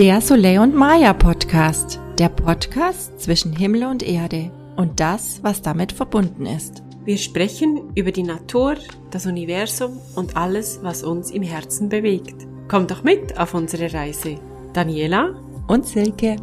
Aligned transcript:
Der 0.00 0.22
Soleil 0.22 0.60
und 0.60 0.74
Maya 0.74 1.12
Podcast. 1.12 2.00
Der 2.18 2.30
Podcast 2.30 3.20
zwischen 3.20 3.54
Himmel 3.54 3.84
und 3.84 4.02
Erde 4.02 4.50
und 4.76 4.98
das, 4.98 5.42
was 5.42 5.60
damit 5.60 5.92
verbunden 5.92 6.46
ist. 6.46 6.82
Wir 7.04 7.18
sprechen 7.18 7.92
über 7.94 8.10
die 8.10 8.22
Natur, 8.22 8.76
das 9.10 9.26
Universum 9.26 10.00
und 10.16 10.38
alles, 10.38 10.78
was 10.82 11.02
uns 11.02 11.30
im 11.30 11.42
Herzen 11.42 11.90
bewegt. 11.90 12.46
Kommt 12.66 12.90
doch 12.90 13.02
mit 13.02 13.38
auf 13.38 13.52
unsere 13.52 13.92
Reise. 13.92 14.36
Daniela 14.72 15.38
und 15.68 15.86
Silke. 15.86 16.36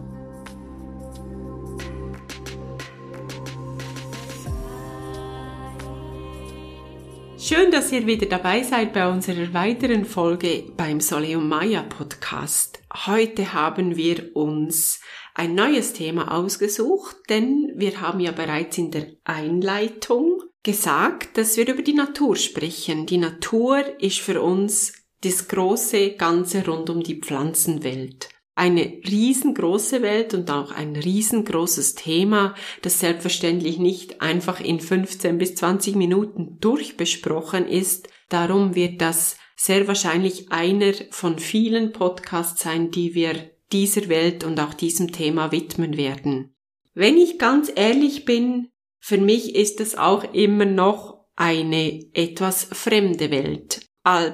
Schön, 7.39 7.71
dass 7.71 7.91
ihr 7.91 8.05
wieder 8.05 8.27
dabei 8.27 8.61
seid 8.61 8.93
bei 8.93 9.09
unserer 9.09 9.51
weiteren 9.51 10.05
Folge 10.05 10.65
beim 10.77 10.99
Sole 10.99 11.35
und 11.35 11.49
Maya 11.49 11.81
Podcast. 11.81 12.77
Heute 13.05 13.53
haben 13.53 13.95
wir 13.95 14.35
uns 14.35 15.01
ein 15.35 15.53
neues 15.53 15.93
Thema 15.93 16.33
ausgesucht, 16.33 17.15
denn 17.29 17.71
wir 17.75 18.01
haben 18.01 18.19
ja 18.19 18.31
bereits 18.31 18.77
in 18.77 18.91
der 18.91 19.07
Einleitung 19.23 20.41
gesagt, 20.63 21.37
dass 21.37 21.57
wir 21.57 21.67
über 21.67 21.83
die 21.83 21.93
Natur 21.93 22.35
sprechen. 22.35 23.05
Die 23.05 23.17
Natur 23.17 23.83
ist 24.01 24.19
für 24.19 24.41
uns 24.41 24.93
das 25.21 25.47
große 25.47 26.15
Ganze 26.15 26.65
rund 26.65 26.89
um 26.89 27.03
die 27.03 27.19
Pflanzenwelt 27.19 28.29
eine 28.57 28.81
riesengroße 29.07 30.01
Welt 30.01 30.33
und 30.33 30.49
auch 30.49 30.71
ein 30.71 30.95
riesengroßes 30.95 31.93
Thema, 31.93 32.55
das 32.81 32.99
selbstverständlich 32.99 33.77
nicht 33.77 34.19
einfach 34.19 34.59
in 34.59 34.79
15 34.79 35.37
bis 35.37 35.53
20 35.55 35.95
Minuten 35.95 36.57
durchbesprochen 36.59 37.67
ist. 37.67 38.09
Darum 38.29 38.73
wird 38.73 38.99
das 38.99 39.37
sehr 39.57 39.87
wahrscheinlich 39.87 40.51
einer 40.51 40.93
von 41.09 41.39
vielen 41.39 41.91
Podcasts 41.91 42.63
sein, 42.63 42.91
die 42.91 43.13
wir 43.15 43.33
dieser 43.73 44.07
Welt 44.07 44.45
und 44.45 44.59
auch 44.61 44.73
diesem 44.73 45.11
Thema 45.11 45.51
widmen 45.51 45.97
werden. 45.97 46.55
Wenn 46.93 47.17
ich 47.17 47.37
ganz 47.37 47.69
ehrlich 47.75 48.23
bin, 48.23 48.69
für 48.99 49.17
mich 49.17 49.55
ist 49.55 49.81
es 49.81 49.97
auch 49.97 50.33
immer 50.33 50.65
noch 50.65 51.25
eine 51.35 52.05
etwas 52.13 52.63
fremde 52.71 53.29
Welt 53.31 53.87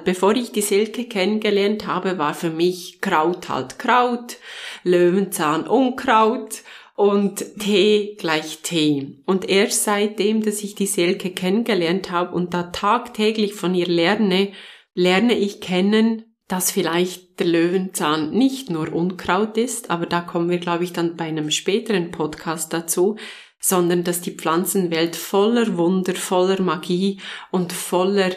bevor 0.04 0.36
ich 0.36 0.52
die 0.52 0.60
Silke 0.60 1.04
kennengelernt 1.04 1.86
habe, 1.86 2.18
war 2.18 2.34
für 2.34 2.50
mich 2.50 3.00
Kraut 3.00 3.48
halt 3.48 3.78
Kraut, 3.78 4.36
Löwenzahn 4.84 5.66
Unkraut 5.66 6.62
und 6.94 7.58
Tee 7.58 8.14
gleich 8.16 8.60
Tee. 8.62 9.18
Und 9.26 9.48
erst 9.48 9.84
seitdem, 9.84 10.42
dass 10.42 10.62
ich 10.62 10.76
die 10.76 10.86
Silke 10.86 11.30
kennengelernt 11.30 12.10
habe 12.10 12.34
und 12.34 12.54
da 12.54 12.64
tagtäglich 12.64 13.54
von 13.54 13.74
ihr 13.74 13.88
lerne, 13.88 14.52
lerne 14.94 15.36
ich 15.36 15.60
kennen, 15.60 16.24
dass 16.48 16.70
vielleicht 16.70 17.40
der 17.40 17.46
Löwenzahn 17.46 18.30
nicht 18.30 18.70
nur 18.70 18.92
Unkraut 18.92 19.56
ist, 19.56 19.90
aber 19.90 20.06
da 20.06 20.20
kommen 20.20 20.50
wir, 20.50 20.58
glaube 20.58 20.84
ich, 20.84 20.92
dann 20.92 21.16
bei 21.16 21.24
einem 21.24 21.50
späteren 21.50 22.10
Podcast 22.10 22.72
dazu, 22.72 23.16
sondern 23.58 24.04
dass 24.04 24.20
die 24.20 24.32
Pflanzenwelt 24.32 25.16
voller 25.16 25.76
Wunder, 25.78 26.14
voller 26.14 26.60
Magie 26.60 27.20
und 27.50 27.72
voller, 27.72 28.30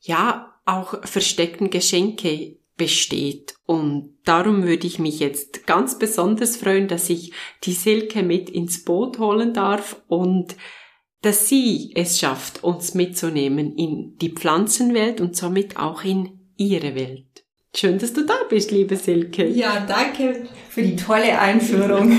ja, 0.00 0.50
auch 0.66 1.06
versteckten 1.06 1.70
Geschenke 1.70 2.58
besteht. 2.76 3.54
Und 3.66 4.18
darum 4.24 4.64
würde 4.64 4.86
ich 4.86 4.98
mich 4.98 5.20
jetzt 5.20 5.66
ganz 5.66 5.98
besonders 5.98 6.56
freuen, 6.56 6.88
dass 6.88 7.08
ich 7.10 7.32
die 7.64 7.72
Silke 7.72 8.22
mit 8.22 8.50
ins 8.50 8.84
Boot 8.84 9.18
holen 9.18 9.54
darf 9.54 10.02
und 10.08 10.56
dass 11.24 11.48
sie 11.48 11.92
es 11.94 12.18
schafft, 12.18 12.62
uns 12.62 12.94
mitzunehmen 12.94 13.74
in 13.76 14.18
die 14.18 14.30
Pflanzenwelt 14.30 15.20
und 15.20 15.34
somit 15.34 15.76
auch 15.78 16.04
in 16.04 16.38
ihre 16.56 16.94
Welt. 16.94 17.44
Schön, 17.74 17.98
dass 17.98 18.12
du 18.12 18.24
da 18.24 18.34
bist, 18.48 18.70
liebe 18.70 18.96
Silke. 18.96 19.46
Ja, 19.48 19.84
danke 19.86 20.46
für 20.68 20.82
die 20.82 20.96
tolle 20.96 21.38
Einführung. 21.38 22.12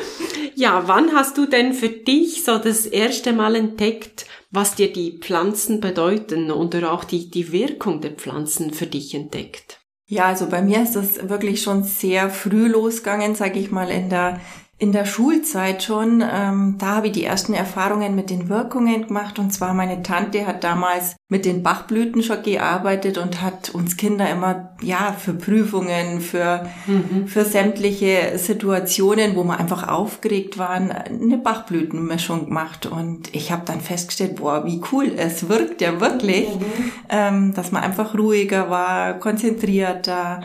ja, 0.54 0.82
wann 0.86 1.14
hast 1.14 1.38
du 1.38 1.46
denn 1.46 1.72
für 1.72 1.88
dich 1.88 2.44
so 2.44 2.58
das 2.58 2.84
erste 2.84 3.32
Mal 3.32 3.54
entdeckt, 3.54 4.26
was 4.50 4.74
dir 4.74 4.92
die 4.92 5.18
Pflanzen 5.18 5.80
bedeuten 5.80 6.50
oder 6.50 6.92
auch 6.92 7.04
die, 7.04 7.30
die 7.30 7.52
Wirkung 7.52 8.00
der 8.00 8.10
Pflanzen 8.10 8.74
für 8.74 8.86
dich 8.86 9.14
entdeckt? 9.14 9.78
Ja, 10.06 10.26
also 10.26 10.46
bei 10.46 10.60
mir 10.60 10.82
ist 10.82 10.94
das 10.94 11.28
wirklich 11.30 11.62
schon 11.62 11.84
sehr 11.84 12.28
früh 12.28 12.66
losgegangen, 12.66 13.34
sage 13.34 13.60
ich 13.60 13.70
mal, 13.70 13.88
in 13.88 14.10
der 14.10 14.40
in 14.82 14.90
der 14.90 15.04
Schulzeit 15.04 15.84
schon, 15.84 16.24
ähm, 16.28 16.74
da 16.76 16.96
habe 16.96 17.06
ich 17.06 17.12
die 17.12 17.22
ersten 17.22 17.54
Erfahrungen 17.54 18.16
mit 18.16 18.30
den 18.30 18.48
Wirkungen 18.48 19.06
gemacht. 19.06 19.38
Und 19.38 19.52
zwar 19.52 19.74
meine 19.74 20.02
Tante 20.02 20.44
hat 20.44 20.64
damals 20.64 21.14
mit 21.28 21.44
den 21.44 21.62
Bachblüten 21.62 22.20
schon 22.20 22.42
gearbeitet 22.42 23.16
und 23.16 23.40
hat 23.40 23.70
uns 23.70 23.96
Kinder 23.96 24.28
immer, 24.28 24.70
ja, 24.82 25.14
für 25.16 25.34
Prüfungen, 25.34 26.20
für, 26.20 26.66
mhm. 26.88 27.28
für 27.28 27.44
sämtliche 27.44 28.36
Situationen, 28.38 29.36
wo 29.36 29.44
wir 29.44 29.60
einfach 29.60 29.86
aufgeregt 29.86 30.58
waren, 30.58 30.90
eine 30.90 31.38
Bachblütenmischung 31.38 32.46
gemacht. 32.46 32.86
Und 32.86 33.32
ich 33.36 33.52
habe 33.52 33.62
dann 33.64 33.80
festgestellt, 33.80 34.34
boah, 34.34 34.64
wie 34.66 34.82
cool, 34.90 35.12
es 35.16 35.48
wirkt 35.48 35.80
ja 35.80 36.00
wirklich, 36.00 36.48
mhm. 36.48 36.92
ähm, 37.08 37.54
dass 37.54 37.70
man 37.70 37.84
einfach 37.84 38.18
ruhiger 38.18 38.68
war, 38.68 39.14
konzentrierter. 39.20 40.40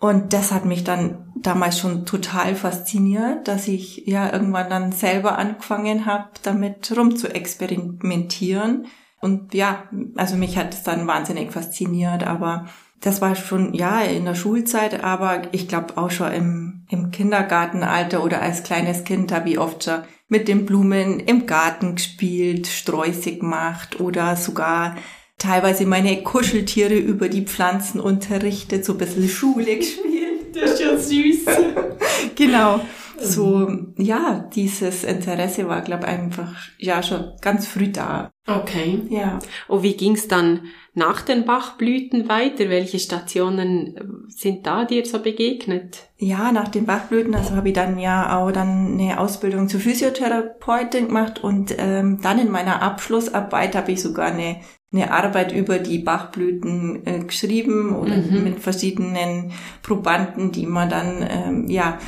Und 0.00 0.32
das 0.32 0.50
hat 0.50 0.64
mich 0.64 0.82
dann 0.82 1.30
damals 1.36 1.78
schon 1.78 2.06
total 2.06 2.54
fasziniert, 2.54 3.46
dass 3.46 3.68
ich 3.68 4.06
ja 4.06 4.32
irgendwann 4.32 4.70
dann 4.70 4.92
selber 4.92 5.36
angefangen 5.36 6.06
habe, 6.06 6.30
damit 6.42 6.90
rum 6.96 7.16
zu 7.16 7.28
experimentieren. 7.28 8.86
Und 9.20 9.52
ja, 9.52 9.84
also 10.16 10.36
mich 10.36 10.56
hat 10.56 10.72
es 10.72 10.82
dann 10.82 11.06
wahnsinnig 11.06 11.52
fasziniert, 11.52 12.26
aber 12.26 12.66
das 13.02 13.20
war 13.20 13.34
schon, 13.34 13.74
ja, 13.74 14.00
in 14.00 14.24
der 14.24 14.34
Schulzeit, 14.34 15.04
aber 15.04 15.42
ich 15.52 15.68
glaube 15.68 15.98
auch 15.98 16.10
schon 16.10 16.32
im, 16.32 16.86
im 16.88 17.10
Kindergartenalter 17.10 18.24
oder 18.24 18.40
als 18.40 18.62
kleines 18.62 19.04
Kind 19.04 19.32
habe 19.32 19.50
ich 19.50 19.58
oft 19.58 19.84
schon 19.84 20.00
mit 20.28 20.48
den 20.48 20.64
Blumen 20.64 21.20
im 21.20 21.46
Garten 21.46 21.96
gespielt, 21.96 22.68
Sträuße 22.68 23.36
gemacht 23.36 24.00
oder 24.00 24.36
sogar 24.36 24.96
teilweise 25.40 25.86
meine 25.86 26.22
Kuscheltiere 26.22 26.94
über 26.94 27.28
die 27.28 27.42
Pflanzen 27.42 27.98
unterrichtet, 27.98 28.84
so 28.84 28.92
ein 28.92 28.98
bisschen 28.98 29.28
Schule 29.28 29.76
gespielt. 29.76 30.06
Das 30.52 30.72
ist 30.72 30.80
ja 30.80 30.98
süß. 30.98 31.44
genau. 32.34 32.80
So, 33.22 33.70
ja, 33.98 34.48
dieses 34.52 35.04
Interesse 35.04 35.68
war, 35.68 35.82
glaube 35.82 36.04
ich, 36.04 36.08
einfach, 36.08 36.54
ja, 36.76 37.04
schon 37.04 37.32
ganz 37.40 37.68
früh 37.68 37.88
da. 37.88 38.32
Okay. 38.48 39.02
Ja. 39.10 39.38
Und 39.68 39.84
wie 39.84 39.96
ging's 39.96 40.26
dann 40.26 40.62
nach 40.94 41.22
den 41.22 41.44
Bachblüten 41.44 42.28
weiter? 42.28 42.68
Welche 42.68 42.98
Stationen 42.98 43.96
äh, 43.96 44.02
sind 44.28 44.66
da 44.66 44.84
dir 44.84 45.06
so 45.06 45.20
begegnet? 45.20 46.08
Ja, 46.16 46.50
nach 46.50 46.68
den 46.68 46.86
Bachblüten, 46.86 47.34
also 47.34 47.54
habe 47.54 47.68
ich 47.68 47.74
dann 47.74 47.98
ja 47.98 48.38
auch 48.38 48.50
dann 48.50 48.98
eine 48.98 49.20
Ausbildung 49.20 49.68
zur 49.68 49.80
Physiotherapeutin 49.80 51.08
gemacht 51.08 51.44
und 51.44 51.74
ähm, 51.78 52.18
dann 52.22 52.40
in 52.40 52.50
meiner 52.50 52.82
Abschlussarbeit 52.82 53.76
habe 53.76 53.92
ich 53.92 54.02
sogar 54.02 54.32
eine 54.32 54.60
eine 54.92 55.12
Arbeit 55.12 55.52
über 55.52 55.78
die 55.78 55.98
Bachblüten 55.98 57.06
äh, 57.06 57.20
geschrieben 57.20 57.94
oder 57.94 58.16
mhm. 58.16 58.44
mit 58.44 58.60
verschiedenen 58.60 59.52
Probanden, 59.82 60.50
die 60.50 60.66
man 60.66 60.88
dann 60.88 61.26
ähm, 61.28 61.68
ja 61.68 61.98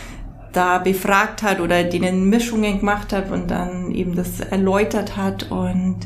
da 0.53 0.78
befragt 0.78 1.42
hat 1.42 1.60
oder 1.60 1.84
denen 1.84 2.28
Mischungen 2.28 2.81
gemacht 2.81 3.12
hat 3.12 3.31
und 3.31 3.50
dann 3.50 3.92
eben 3.92 4.15
das 4.15 4.41
erläutert 4.41 5.16
hat 5.16 5.50
und 5.50 6.00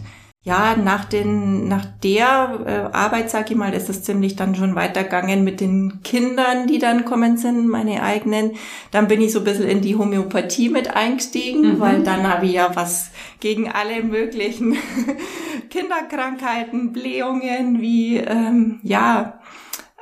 ja, 0.47 0.77
nach 0.77 1.05
den, 1.05 1.67
nach 1.67 1.85
der 2.05 2.61
äh, 2.93 2.97
Arbeit, 2.97 3.31
sag 3.31 3.51
ich 3.51 3.57
mal, 3.57 3.75
ist 3.75 3.89
es 3.89 4.05
ziemlich 4.05 4.37
dann 4.37 4.55
schon 4.55 4.77
weitergegangen 4.77 5.43
mit 5.43 5.61
den 5.61 6.03
Kindern, 6.05 6.69
die 6.69 6.79
dann 6.79 7.05
kommen 7.05 7.37
sind, 7.37 7.67
meine 7.67 8.01
eigenen. 8.01 8.53
Dann 8.93 9.09
bin 9.09 9.21
ich 9.21 9.33
so 9.33 9.41
ein 9.41 9.45
bisschen 9.45 9.67
in 9.67 9.81
die 9.81 9.97
Homöopathie 9.97 10.69
mit 10.69 10.95
eingestiegen, 10.95 11.63
mhm. 11.63 11.81
weil 11.81 12.05
dann 12.05 12.33
habe 12.33 12.47
ich 12.47 12.53
ja 12.53 12.71
was 12.77 13.11
gegen 13.41 13.73
alle 13.73 14.05
möglichen 14.05 14.77
Kinderkrankheiten, 15.71 16.93
Blähungen, 16.93 17.81
wie, 17.81 18.19
ähm, 18.19 18.79
ja, 18.85 19.41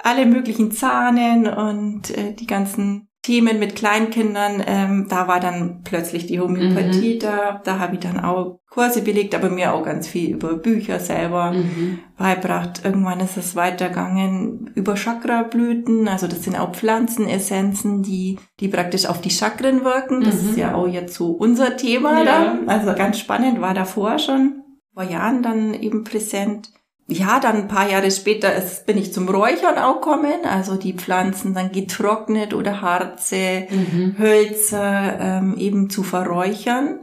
alle 0.03 0.27
möglichen 0.27 0.73
Zahnen 0.73 1.47
und 1.47 2.11
äh, 2.11 2.35
die 2.35 2.47
ganzen 2.47 3.09
Themen 3.25 3.59
mit 3.59 3.75
Kleinkindern, 3.75 4.63
ähm, 4.67 5.07
da 5.09 5.27
war 5.29 5.41
dann 5.41 5.81
plötzlich 5.83 6.27
die 6.27 6.41
Homöopathie 6.41 7.15
mhm. 7.15 7.19
da. 7.21 7.63
Da 7.65 7.79
habe 7.79 7.95
ich 7.95 8.01
dann 8.01 8.21
auch 8.21 8.61
Kurse 8.69 9.01
belegt, 9.01 9.35
aber 9.35 9.49
mir 9.49 9.73
auch 9.73 9.83
ganz 9.83 10.07
viel 10.07 10.35
über 10.35 10.53
Bücher 10.59 11.01
selber 11.01 11.53
mhm. 11.53 12.01
beibracht. 12.19 12.83
Irgendwann 12.85 13.21
ist 13.21 13.39
es 13.39 13.57
weitergegangen 13.57 14.71
über 14.75 14.95
Chakrablüten, 14.95 16.07
also 16.07 16.27
das 16.27 16.43
sind 16.43 16.55
auch 16.61 16.75
Pflanzenessenzen, 16.75 18.03
die, 18.03 18.39
die 18.61 18.69
praktisch 18.69 19.07
auf 19.07 19.23
die 19.23 19.31
Chakren 19.31 19.85
wirken. 19.85 20.23
Das 20.23 20.43
mhm. 20.43 20.51
ist 20.51 20.59
ja 20.59 20.75
auch 20.75 20.87
jetzt 20.87 21.15
so 21.15 21.31
unser 21.31 21.79
Thema 21.79 22.23
ja. 22.23 22.25
da. 22.25 22.59
Also 22.67 22.93
ganz 22.95 23.19
spannend, 23.19 23.59
war 23.59 23.73
davor 23.73 24.19
schon 24.19 24.61
vor 24.93 25.05
Jahren 25.05 25.43
dann 25.43 25.73
eben 25.73 26.05
präsent 26.05 26.69
ja, 27.07 27.39
dann 27.39 27.57
ein 27.57 27.69
paar 27.69 27.89
Jahre 27.91 28.11
später 28.11 28.55
ist, 28.55 28.87
bin 28.87 28.97
ich 28.97 29.13
zum 29.13 29.29
Räuchern 29.29 29.77
auch 29.79 30.01
gekommen, 30.01 30.45
also 30.45 30.77
die 30.77 30.95
Pflanzen 30.95 31.53
dann 31.53 31.71
getrocknet 31.71 32.55
oder 32.55 32.81
Harze, 32.81 33.67
mhm. 33.71 34.17
Hölzer 34.19 35.19
ähm, 35.21 35.57
eben 35.59 35.91
zu 35.91 36.03
verräuchern. 36.03 37.01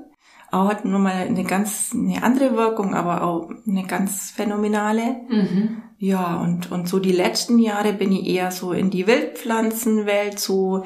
Auch 0.50 0.68
hat 0.68 0.84
nun 0.84 1.04
mal 1.04 1.14
eine 1.14 1.44
ganz 1.44 1.92
eine 1.94 2.24
andere 2.24 2.58
Wirkung, 2.58 2.94
aber 2.94 3.24
auch 3.24 3.52
eine 3.68 3.86
ganz 3.86 4.32
phänomenale. 4.32 5.22
Mhm. 5.30 5.84
Ja, 5.98 6.42
und, 6.42 6.72
und 6.72 6.90
so 6.90 7.00
die 7.00 7.12
letzten 7.12 7.60
Jahre 7.60 7.94
bin 7.94 8.12
ich 8.12 8.28
eher 8.28 8.52
so 8.52 8.74
in 8.74 8.90
die 8.90 9.06
Wildpflanzenwelt, 9.06 10.40
so 10.40 10.84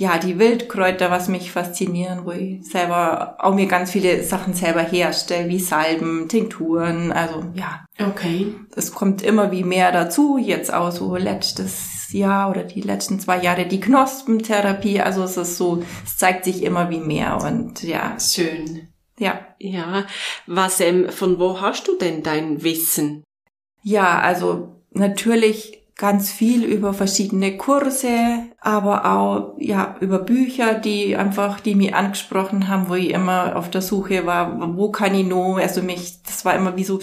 ja, 0.00 0.16
die 0.16 0.38
Wildkräuter, 0.38 1.10
was 1.10 1.26
mich 1.26 1.50
faszinieren, 1.50 2.24
wo 2.24 2.30
ich 2.30 2.64
selber 2.64 3.34
auch 3.40 3.52
mir 3.52 3.66
ganz 3.66 3.90
viele 3.90 4.22
Sachen 4.22 4.54
selber 4.54 4.82
herstelle, 4.82 5.48
wie 5.48 5.58
Salben, 5.58 6.28
Tinkturen, 6.28 7.10
also 7.10 7.44
ja. 7.54 7.84
Okay. 7.98 8.54
Es 8.76 8.92
kommt 8.92 9.22
immer 9.22 9.50
wie 9.50 9.64
mehr 9.64 9.90
dazu, 9.90 10.38
jetzt 10.38 10.72
auch 10.72 10.92
so 10.92 11.16
letztes 11.16 12.12
Jahr 12.12 12.48
oder 12.48 12.62
die 12.62 12.80
letzten 12.80 13.18
zwei 13.18 13.42
Jahre 13.42 13.66
die 13.66 13.80
Knospentherapie, 13.80 15.00
also 15.00 15.24
es 15.24 15.36
ist 15.36 15.56
so, 15.56 15.82
es 16.06 16.16
zeigt 16.16 16.44
sich 16.44 16.62
immer 16.62 16.90
wie 16.90 17.00
mehr 17.00 17.36
und 17.42 17.82
ja. 17.82 18.16
Schön. 18.20 18.86
Ja. 19.18 19.40
Ja. 19.58 20.06
Was, 20.46 20.78
ähm, 20.78 21.10
von 21.10 21.40
wo 21.40 21.60
hast 21.60 21.88
du 21.88 21.98
denn 21.98 22.22
dein 22.22 22.62
Wissen? 22.62 23.24
Ja, 23.82 24.20
also 24.20 24.76
natürlich 24.92 25.77
ganz 25.98 26.30
viel 26.30 26.64
über 26.64 26.94
verschiedene 26.94 27.56
Kurse, 27.56 28.44
aber 28.60 29.04
auch 29.04 29.56
ja 29.58 29.96
über 30.00 30.20
Bücher, 30.20 30.74
die 30.74 31.16
einfach, 31.16 31.58
die 31.58 31.74
mich 31.74 31.92
angesprochen 31.92 32.68
haben, 32.68 32.88
wo 32.88 32.94
ich 32.94 33.10
immer 33.10 33.56
auf 33.56 33.68
der 33.68 33.82
Suche 33.82 34.24
war, 34.24 34.76
wo 34.76 34.92
kann 34.92 35.14
ich 35.16 35.26
noch, 35.26 35.58
also 35.58 35.82
mich, 35.82 36.22
das 36.22 36.44
war 36.44 36.54
immer 36.54 36.76
wie 36.76 36.84
so 36.84 37.00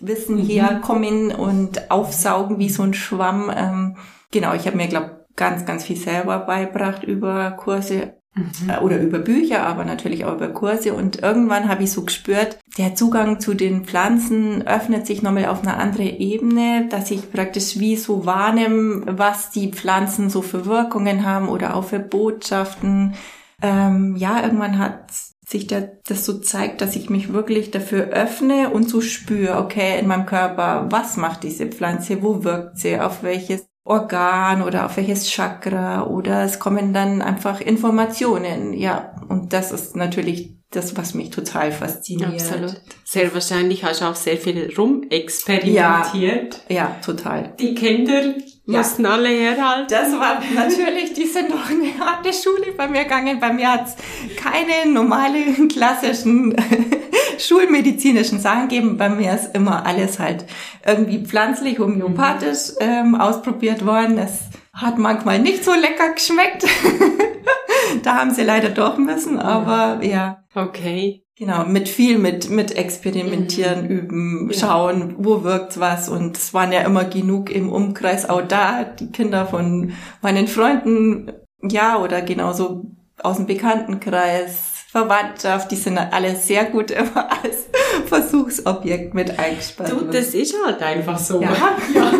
Wissen 0.00 0.36
mhm. 0.36 0.46
herkommen 0.46 1.32
und 1.32 1.90
aufsaugen 1.90 2.58
wie 2.58 2.68
so 2.68 2.82
ein 2.82 2.92
Schwamm. 2.92 3.50
Ähm, 3.56 3.96
genau, 4.30 4.52
ich 4.52 4.66
habe 4.66 4.76
mir 4.76 4.88
glaube 4.88 5.26
ganz, 5.36 5.64
ganz 5.64 5.82
viel 5.82 5.96
selber 5.96 6.38
beibracht 6.40 7.02
über 7.02 7.50
Kurse 7.52 8.12
Mhm. 8.34 8.68
Äh, 8.68 8.78
oder 8.78 9.00
über 9.00 9.18
Bücher, 9.18 9.64
aber 9.64 9.84
natürlich 9.84 10.24
auch 10.24 10.34
über 10.34 10.48
Kurse. 10.48 10.94
Und 10.94 11.22
irgendwann 11.22 11.68
habe 11.68 11.84
ich 11.84 11.92
so 11.92 12.02
gespürt, 12.02 12.58
der 12.78 12.94
Zugang 12.94 13.40
zu 13.40 13.54
den 13.54 13.84
Pflanzen 13.84 14.66
öffnet 14.66 15.06
sich 15.06 15.22
nochmal 15.22 15.46
auf 15.46 15.62
eine 15.62 15.76
andere 15.76 16.04
Ebene, 16.04 16.88
dass 16.90 17.10
ich 17.10 17.30
praktisch 17.32 17.78
wie 17.78 17.96
so 17.96 18.26
wahrnehme, 18.26 19.04
was 19.18 19.50
die 19.50 19.70
Pflanzen 19.70 20.30
so 20.30 20.42
für 20.42 20.66
Wirkungen 20.66 21.24
haben 21.24 21.48
oder 21.48 21.76
auch 21.76 21.84
für 21.84 22.00
Botschaften. 22.00 23.14
Ähm, 23.62 24.16
ja, 24.16 24.42
irgendwann 24.42 24.78
hat 24.78 25.12
sich 25.46 25.66
da, 25.66 25.82
das 26.06 26.24
so 26.24 26.38
zeigt, 26.38 26.80
dass 26.80 26.96
ich 26.96 27.10
mich 27.10 27.32
wirklich 27.32 27.70
dafür 27.70 28.06
öffne 28.06 28.70
und 28.70 28.88
so 28.88 29.00
spüre, 29.00 29.58
okay, 29.58 29.98
in 29.98 30.06
meinem 30.06 30.26
Körper, 30.26 30.88
was 30.90 31.16
macht 31.16 31.42
diese 31.42 31.66
Pflanze, 31.66 32.22
wo 32.22 32.44
wirkt 32.44 32.78
sie, 32.78 32.98
auf 32.98 33.22
welches 33.22 33.66
Organ 33.84 34.62
oder 34.62 34.86
auf 34.86 34.96
welches 34.96 35.28
Chakra 35.28 36.06
oder 36.06 36.44
es 36.44 36.58
kommen 36.58 36.94
dann 36.94 37.20
einfach 37.20 37.60
Informationen. 37.60 38.72
Ja, 38.72 39.14
und 39.28 39.52
das 39.52 39.72
ist 39.72 39.94
natürlich 39.94 40.56
das, 40.70 40.96
was 40.96 41.14
mich 41.14 41.30
total 41.30 41.70
fasziniert. 41.70 42.32
Absolut. 42.32 42.80
Sehr 43.04 43.32
wahrscheinlich 43.34 43.84
hast 43.84 44.00
du 44.00 44.06
auch 44.06 44.14
sehr 44.14 44.38
viel 44.38 44.72
rumexperimentiert. 44.76 46.64
Ja, 46.68 46.74
ja 46.74 46.96
total. 47.04 47.54
Die 47.60 47.74
Kinder 47.74 48.34
ja. 48.66 48.78
mussten 48.78 49.06
alle 49.06 49.28
herhalten. 49.28 49.86
Das 49.90 50.12
war 50.12 50.40
natürlich, 50.54 51.12
die 51.12 51.26
sind 51.26 51.50
noch 51.50 51.68
eine 51.70 51.98
harte 51.98 52.32
Schule 52.32 52.72
bei 52.76 52.88
mir 52.88 53.04
gegangen. 53.04 53.40
Bei 53.40 53.52
mir 53.52 53.72
hat's 53.72 53.96
keine 54.36 54.90
normale 54.90 55.40
klassischen 55.68 56.54
schulmedizinischen 57.38 58.38
Sachen 58.38 58.68
geben. 58.68 58.96
Bei 58.96 59.08
mir 59.08 59.34
ist 59.34 59.54
immer 59.54 59.84
alles 59.84 60.18
halt 60.18 60.44
irgendwie 60.86 61.24
pflanzlich, 61.24 61.78
homöopathisch 61.78 62.74
ähm, 62.80 63.14
ausprobiert 63.14 63.84
worden. 63.84 64.18
Es 64.18 64.40
hat 64.72 64.98
manchmal 64.98 65.38
nicht 65.38 65.64
so 65.64 65.72
lecker 65.72 66.12
geschmeckt. 66.14 66.66
da 68.02 68.16
haben 68.16 68.32
sie 68.32 68.42
leider 68.42 68.70
doch 68.70 68.98
müssen, 68.98 69.38
aber 69.38 70.04
ja. 70.04 70.44
Okay. 70.54 71.23
Genau, 71.36 71.64
mit 71.64 71.88
viel, 71.88 72.18
mit, 72.18 72.48
mit 72.48 72.76
experimentieren, 72.76 73.84
mhm. 73.84 73.90
üben, 73.90 74.50
ja. 74.52 74.58
schauen, 74.58 75.16
wo 75.18 75.42
wirkt 75.42 75.80
was. 75.80 76.08
Und 76.08 76.36
es 76.36 76.54
waren 76.54 76.70
ja 76.70 76.82
immer 76.82 77.04
genug 77.04 77.50
im 77.50 77.72
Umkreis 77.72 78.28
auch 78.28 78.42
da, 78.42 78.84
die 78.84 79.10
Kinder 79.10 79.46
von 79.46 79.92
meinen 80.22 80.46
Freunden, 80.46 81.32
ja, 81.60 82.00
oder 82.00 82.22
genauso 82.22 82.84
aus 83.18 83.36
dem 83.36 83.46
Bekanntenkreis, 83.46 84.74
Verwandtschaft, 84.94 85.72
die 85.72 85.76
sind 85.76 85.98
alle 85.98 86.36
sehr 86.36 86.66
gut 86.66 86.90
immer 86.92 87.28
als 87.42 87.66
Versuchsobjekt 88.06 89.12
mit 89.12 89.36
eingespannt. 89.40 89.90
Du, 89.90 90.04
das 90.04 90.34
ist 90.34 90.54
halt 90.64 90.80
einfach 90.82 91.18
so. 91.18 91.42
Ja. 91.42 91.50
ja. 91.94 92.12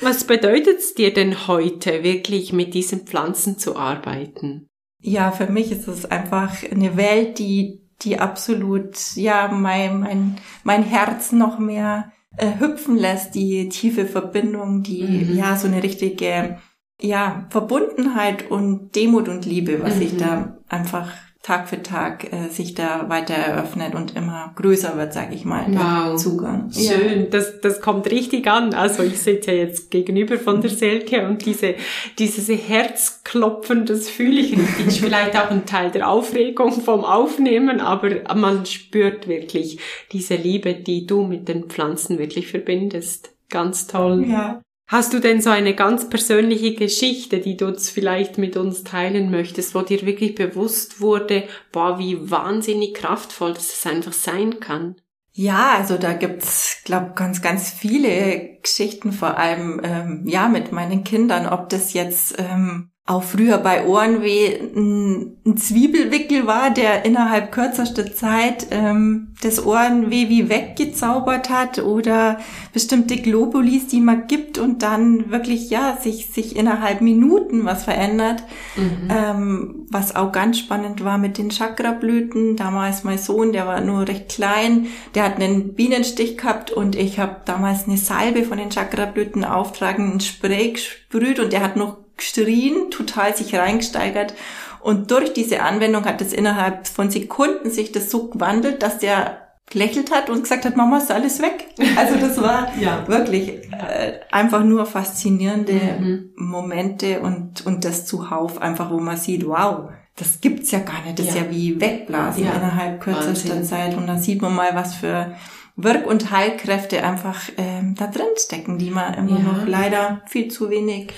Was 0.00 0.24
bedeutet 0.24 0.78
es 0.78 0.94
dir 0.94 1.12
denn 1.12 1.46
heute, 1.46 2.02
wirklich 2.02 2.54
mit 2.54 2.72
diesen 2.72 3.06
Pflanzen 3.06 3.58
zu 3.58 3.76
arbeiten? 3.76 4.66
Ja, 4.98 5.30
für 5.30 5.46
mich 5.46 5.70
ist 5.72 5.86
es 5.86 6.06
einfach 6.06 6.54
eine 6.70 6.96
Welt, 6.96 7.38
die, 7.38 7.83
die 8.02 8.18
absolut, 8.18 9.16
ja, 9.16 9.48
mein, 9.48 10.00
mein, 10.00 10.36
mein 10.62 10.82
Herz 10.82 11.32
noch 11.32 11.58
mehr 11.58 12.12
äh, 12.36 12.58
hüpfen 12.58 12.96
lässt, 12.96 13.34
die 13.34 13.68
tiefe 13.68 14.06
Verbindung, 14.06 14.82
die, 14.82 15.02
mhm. 15.02 15.36
ja, 15.36 15.56
so 15.56 15.66
eine 15.68 15.82
richtige, 15.82 16.58
ja, 17.00 17.46
Verbundenheit 17.50 18.50
und 18.50 18.94
Demut 18.94 19.28
und 19.28 19.46
Liebe, 19.46 19.82
was 19.82 19.96
mhm. 19.96 20.02
ich 20.02 20.16
da 20.16 20.58
einfach 20.68 21.10
Tag 21.44 21.68
für 21.68 21.82
Tag 21.82 22.32
äh, 22.32 22.48
sich 22.48 22.72
da 22.72 23.10
weiter 23.10 23.34
eröffnet 23.34 23.94
und 23.94 24.16
immer 24.16 24.54
größer 24.56 24.96
wird, 24.96 25.12
sage 25.12 25.34
ich 25.34 25.44
mal, 25.44 25.66
wow. 25.68 26.08
der 26.08 26.16
Zugang. 26.16 26.70
Schön, 26.72 27.20
ja. 27.20 27.26
das, 27.30 27.60
das 27.60 27.82
kommt 27.82 28.10
richtig 28.10 28.48
an. 28.48 28.72
Also 28.72 29.02
ich 29.02 29.20
sitze 29.20 29.52
ja 29.52 29.58
jetzt 29.58 29.90
gegenüber 29.90 30.38
von 30.38 30.62
der 30.62 30.70
Selke 30.70 31.26
und 31.26 31.44
diese, 31.44 31.74
dieses 32.18 32.48
Herzklopfen, 32.48 33.84
das 33.84 34.08
fühle 34.08 34.40
ich 34.40 34.52
richtig. 34.52 34.86
Ist 34.86 35.00
vielleicht 35.00 35.36
auch 35.36 35.50
ein 35.50 35.66
Teil 35.66 35.90
der 35.90 36.08
Aufregung 36.08 36.72
vom 36.80 37.04
Aufnehmen, 37.04 37.82
aber 37.82 38.10
man 38.34 38.64
spürt 38.64 39.28
wirklich 39.28 39.78
diese 40.12 40.36
Liebe, 40.36 40.72
die 40.72 41.06
du 41.06 41.24
mit 41.24 41.46
den 41.48 41.64
Pflanzen 41.64 42.18
wirklich 42.18 42.48
verbindest. 42.48 43.34
Ganz 43.50 43.86
toll. 43.86 44.24
Ja. 44.26 44.62
Hast 44.86 45.14
du 45.14 45.18
denn 45.18 45.40
so 45.40 45.50
eine 45.50 45.74
ganz 45.74 46.10
persönliche 46.10 46.74
Geschichte, 46.74 47.40
die 47.40 47.56
du 47.56 47.68
jetzt 47.68 47.88
vielleicht 47.88 48.36
mit 48.36 48.56
uns 48.56 48.84
teilen 48.84 49.30
möchtest, 49.30 49.74
wo 49.74 49.80
dir 49.80 50.04
wirklich 50.04 50.34
bewusst 50.34 51.00
wurde, 51.00 51.48
boah, 51.72 51.98
wie 51.98 52.30
wahnsinnig 52.30 52.94
kraftvoll 52.94 53.54
das 53.54 53.86
einfach 53.86 54.12
sein 54.12 54.60
kann? 54.60 54.96
Ja, 55.32 55.74
also 55.78 55.96
da 55.96 56.12
gibt's, 56.12 56.82
glaub, 56.84 57.16
ganz, 57.16 57.42
ganz 57.42 57.70
viele 57.70 58.58
Geschichten, 58.62 59.10
vor 59.10 59.36
allem 59.36 59.80
ähm, 59.82 60.24
ja 60.26 60.48
mit 60.48 60.70
meinen 60.70 61.02
Kindern, 61.02 61.46
ob 61.46 61.70
das 61.70 61.92
jetzt 61.92 62.36
ähm, 62.38 62.92
auch 63.06 63.22
früher 63.22 63.58
bei 63.58 63.86
Ohrenweh 63.86 64.60
ein, 64.74 65.36
ein 65.44 65.58
Zwiebelwickel 65.58 66.46
war, 66.46 66.70
der 66.70 67.04
innerhalb 67.04 67.52
kürzester 67.52 68.14
Zeit 68.14 68.68
ähm, 68.70 69.34
das 69.42 69.64
Ohrenweh 69.64 70.30
wie 70.30 70.48
weggezaubert 70.48 71.50
hat 71.50 71.80
oder 71.80 72.38
bestimmte 72.72 73.18
Globulis, 73.18 73.88
die 73.88 74.00
man 74.00 74.26
gibt 74.26 74.56
und 74.56 74.82
dann 74.82 75.30
wirklich 75.30 75.68
ja 75.68 75.98
sich 76.00 76.28
sich 76.28 76.56
innerhalb 76.56 77.02
Minuten 77.02 77.66
was 77.66 77.84
verändert. 77.84 78.42
Mhm. 78.74 79.08
Ähm, 79.10 79.86
was 79.90 80.16
auch 80.16 80.32
ganz 80.32 80.58
spannend 80.58 81.04
war 81.04 81.18
mit 81.18 81.36
den 81.36 81.50
Chakrablüten. 81.50 82.56
Damals 82.56 83.04
mein 83.04 83.18
Sohn, 83.18 83.52
der 83.52 83.66
war 83.66 83.82
nur 83.82 84.08
recht 84.08 84.30
klein, 84.30 84.86
der 85.14 85.24
hat 85.24 85.36
einen 85.36 85.74
Bienenstich 85.74 86.38
gehabt 86.38 86.70
und 86.70 86.96
ich 86.96 87.18
habe 87.18 87.36
damals 87.44 87.86
eine 87.86 87.98
Salbe 87.98 88.44
von 88.44 88.56
den 88.56 88.70
Chakrablüten 88.70 89.44
auftragen, 89.44 90.14
ein 90.14 90.20
Spray 90.20 90.72
gesprüht 90.72 91.38
und 91.38 91.52
der 91.52 91.62
hat 91.62 91.76
noch 91.76 92.03
geschrien, 92.16 92.90
total 92.90 93.36
sich 93.36 93.54
reingesteigert. 93.54 94.34
Und 94.80 95.10
durch 95.10 95.32
diese 95.32 95.62
Anwendung 95.62 96.04
hat 96.04 96.20
es 96.20 96.32
innerhalb 96.32 96.86
von 96.86 97.10
Sekunden 97.10 97.70
sich 97.70 97.92
das 97.92 98.10
so 98.10 98.28
gewandelt, 98.28 98.82
dass 98.82 98.98
der 98.98 99.38
gelächelt 99.70 100.10
hat 100.10 100.28
und 100.28 100.42
gesagt 100.42 100.64
hat, 100.66 100.76
Mama, 100.76 100.98
ist 100.98 101.10
alles 101.10 101.40
weg. 101.40 101.68
Also 101.96 102.16
das 102.16 102.40
war 102.40 102.68
ja. 102.78 103.06
wirklich 103.08 103.48
äh, 103.48 104.20
einfach 104.30 104.62
nur 104.62 104.84
faszinierende 104.86 105.72
mhm. 105.72 106.30
Momente 106.36 107.20
und, 107.20 107.64
und 107.64 107.84
das 107.84 108.04
zuhauf 108.04 108.60
einfach, 108.60 108.90
wo 108.90 109.00
man 109.00 109.16
sieht, 109.16 109.46
wow, 109.46 109.90
das 110.16 110.40
gibt's 110.40 110.70
ja 110.70 110.80
gar 110.80 111.02
nicht. 111.04 111.18
Das 111.18 111.26
ja. 111.26 111.32
ist 111.32 111.38
ja 111.38 111.50
wie 111.50 111.80
wegblasen 111.80 112.44
ja. 112.44 112.52
innerhalb 112.52 113.00
kürzester 113.00 113.62
Zeit. 113.62 113.96
Und 113.96 114.06
dann 114.06 114.20
sieht 114.20 114.42
man 114.42 114.54
mal, 114.54 114.74
was 114.74 114.94
für 114.94 115.34
Wirk- 115.76 116.06
und 116.06 116.30
Heilkräfte 116.30 117.02
einfach 117.02 117.40
ähm, 117.56 117.94
da 117.98 118.06
drin 118.06 118.26
stecken, 118.36 118.78
die 118.78 118.90
man 118.90 119.14
immer 119.14 119.38
noch 119.40 119.66
leider 119.66 120.22
viel 120.26 120.48
zu 120.48 120.70
wenig 120.70 121.12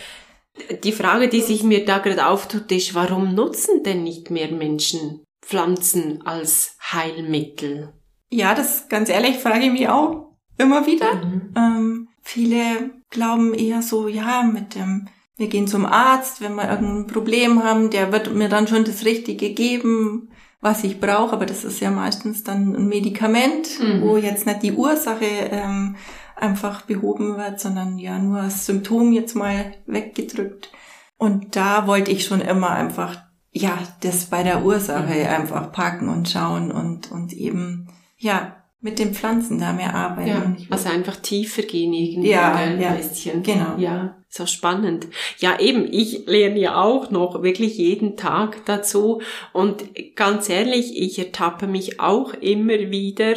die 0.83 0.93
Frage, 0.93 1.29
die 1.29 1.41
sich 1.41 1.63
mir 1.63 1.85
da 1.85 1.99
gerade 1.99 2.27
auftut, 2.27 2.71
ist, 2.73 2.95
warum 2.95 3.35
nutzen 3.35 3.83
denn 3.83 4.03
nicht 4.03 4.31
mehr 4.31 4.51
Menschen 4.51 5.25
Pflanzen 5.43 6.23
als 6.27 6.77
Heilmittel? 6.81 7.93
Ja, 8.31 8.55
das 8.55 8.89
ganz 8.89 9.09
ehrlich 9.09 9.37
frage 9.37 9.67
ich 9.67 9.73
mich 9.73 9.89
auch 9.89 10.33
immer 10.59 10.87
wieder. 10.87 11.15
Mhm. 11.15 11.55
Ähm, 11.57 12.09
viele 12.23 12.91
glauben 13.11 13.55
eher 13.55 13.83
so, 13.83 14.09
ja, 14.09 14.43
mit 14.43 14.75
dem, 14.75 15.09
wir 15.37 15.49
gehen 15.49 15.69
zum 15.69 15.87
Arzt, 15.87 16.41
wenn 16.41 16.55
wir 16.55 16.69
irgendein 16.69 17.07
Problem 17.07 17.63
haben, 17.63 17.91
der 17.91 18.13
wird 18.13 18.35
mir 18.35 18.49
dann 18.49 18.67
schon 18.67 18.85
das 18.85 19.05
Richtige 19.05 19.51
geben, 19.51 20.31
was 20.61 20.83
ich 20.83 20.99
brauche, 20.99 21.33
aber 21.33 21.47
das 21.47 21.65
ist 21.65 21.81
ja 21.81 21.91
meistens 21.91 22.43
dann 22.43 22.75
ein 22.75 22.89
Medikament, 22.89 23.69
mhm. 23.79 24.03
wo 24.03 24.17
jetzt 24.17 24.47
nicht 24.47 24.63
die 24.63 24.73
Ursache 24.73 25.25
ähm, 25.25 25.97
einfach 26.37 26.83
behoben 26.83 27.37
wird, 27.37 27.59
sondern 27.61 27.99
ja 27.99 28.19
nur 28.19 28.43
das 28.43 28.67
Symptom 28.67 29.13
jetzt 29.13 29.35
mal 29.35 29.75
weggedrückt. 29.87 30.71
Und 31.19 31.57
da 31.57 31.87
wollte 31.87 32.11
ich 32.11 32.25
schon 32.25 32.41
immer 32.43 32.71
einfach, 32.71 33.17
ja, 33.51 33.79
das 34.03 34.27
bei 34.27 34.43
der 34.43 34.65
Ursache 34.65 35.15
mhm. 35.15 35.27
einfach 35.27 35.73
packen 35.73 36.09
und 36.09 36.29
schauen 36.29 36.71
und, 36.71 37.11
und 37.11 37.33
eben, 37.33 37.89
ja, 38.19 38.57
mit 38.81 38.99
den 38.99 39.15
Pflanzen 39.15 39.59
da 39.59 39.73
mehr 39.73 39.95
arbeiten. 39.95 40.57
Ja, 40.59 40.67
also 40.71 40.91
einfach 40.91 41.17
tiefer 41.17 41.63
gehen 41.63 41.93
irgendwie 41.93 42.31
Ja, 42.31 42.55
ein 42.55 42.81
ja, 42.81 42.93
bisschen. 42.93 43.43
genau. 43.43 43.79
Ja, 43.79 44.17
so 44.29 44.47
spannend. 44.47 45.09
Ja, 45.39 45.59
eben, 45.59 45.91
ich 45.91 46.27
lerne 46.27 46.59
ja 46.61 46.81
auch 46.81 47.11
noch 47.11 47.43
wirklich 47.43 47.79
jeden 47.79 48.17
Tag 48.17 48.65
dazu 48.67 49.23
und 49.53 49.85
ganz 50.15 50.49
ehrlich, 50.49 50.97
ich 50.97 51.19
ertappe 51.19 51.67
mich 51.67 51.99
auch 51.99 52.35
immer 52.35 52.79
wieder 52.91 53.35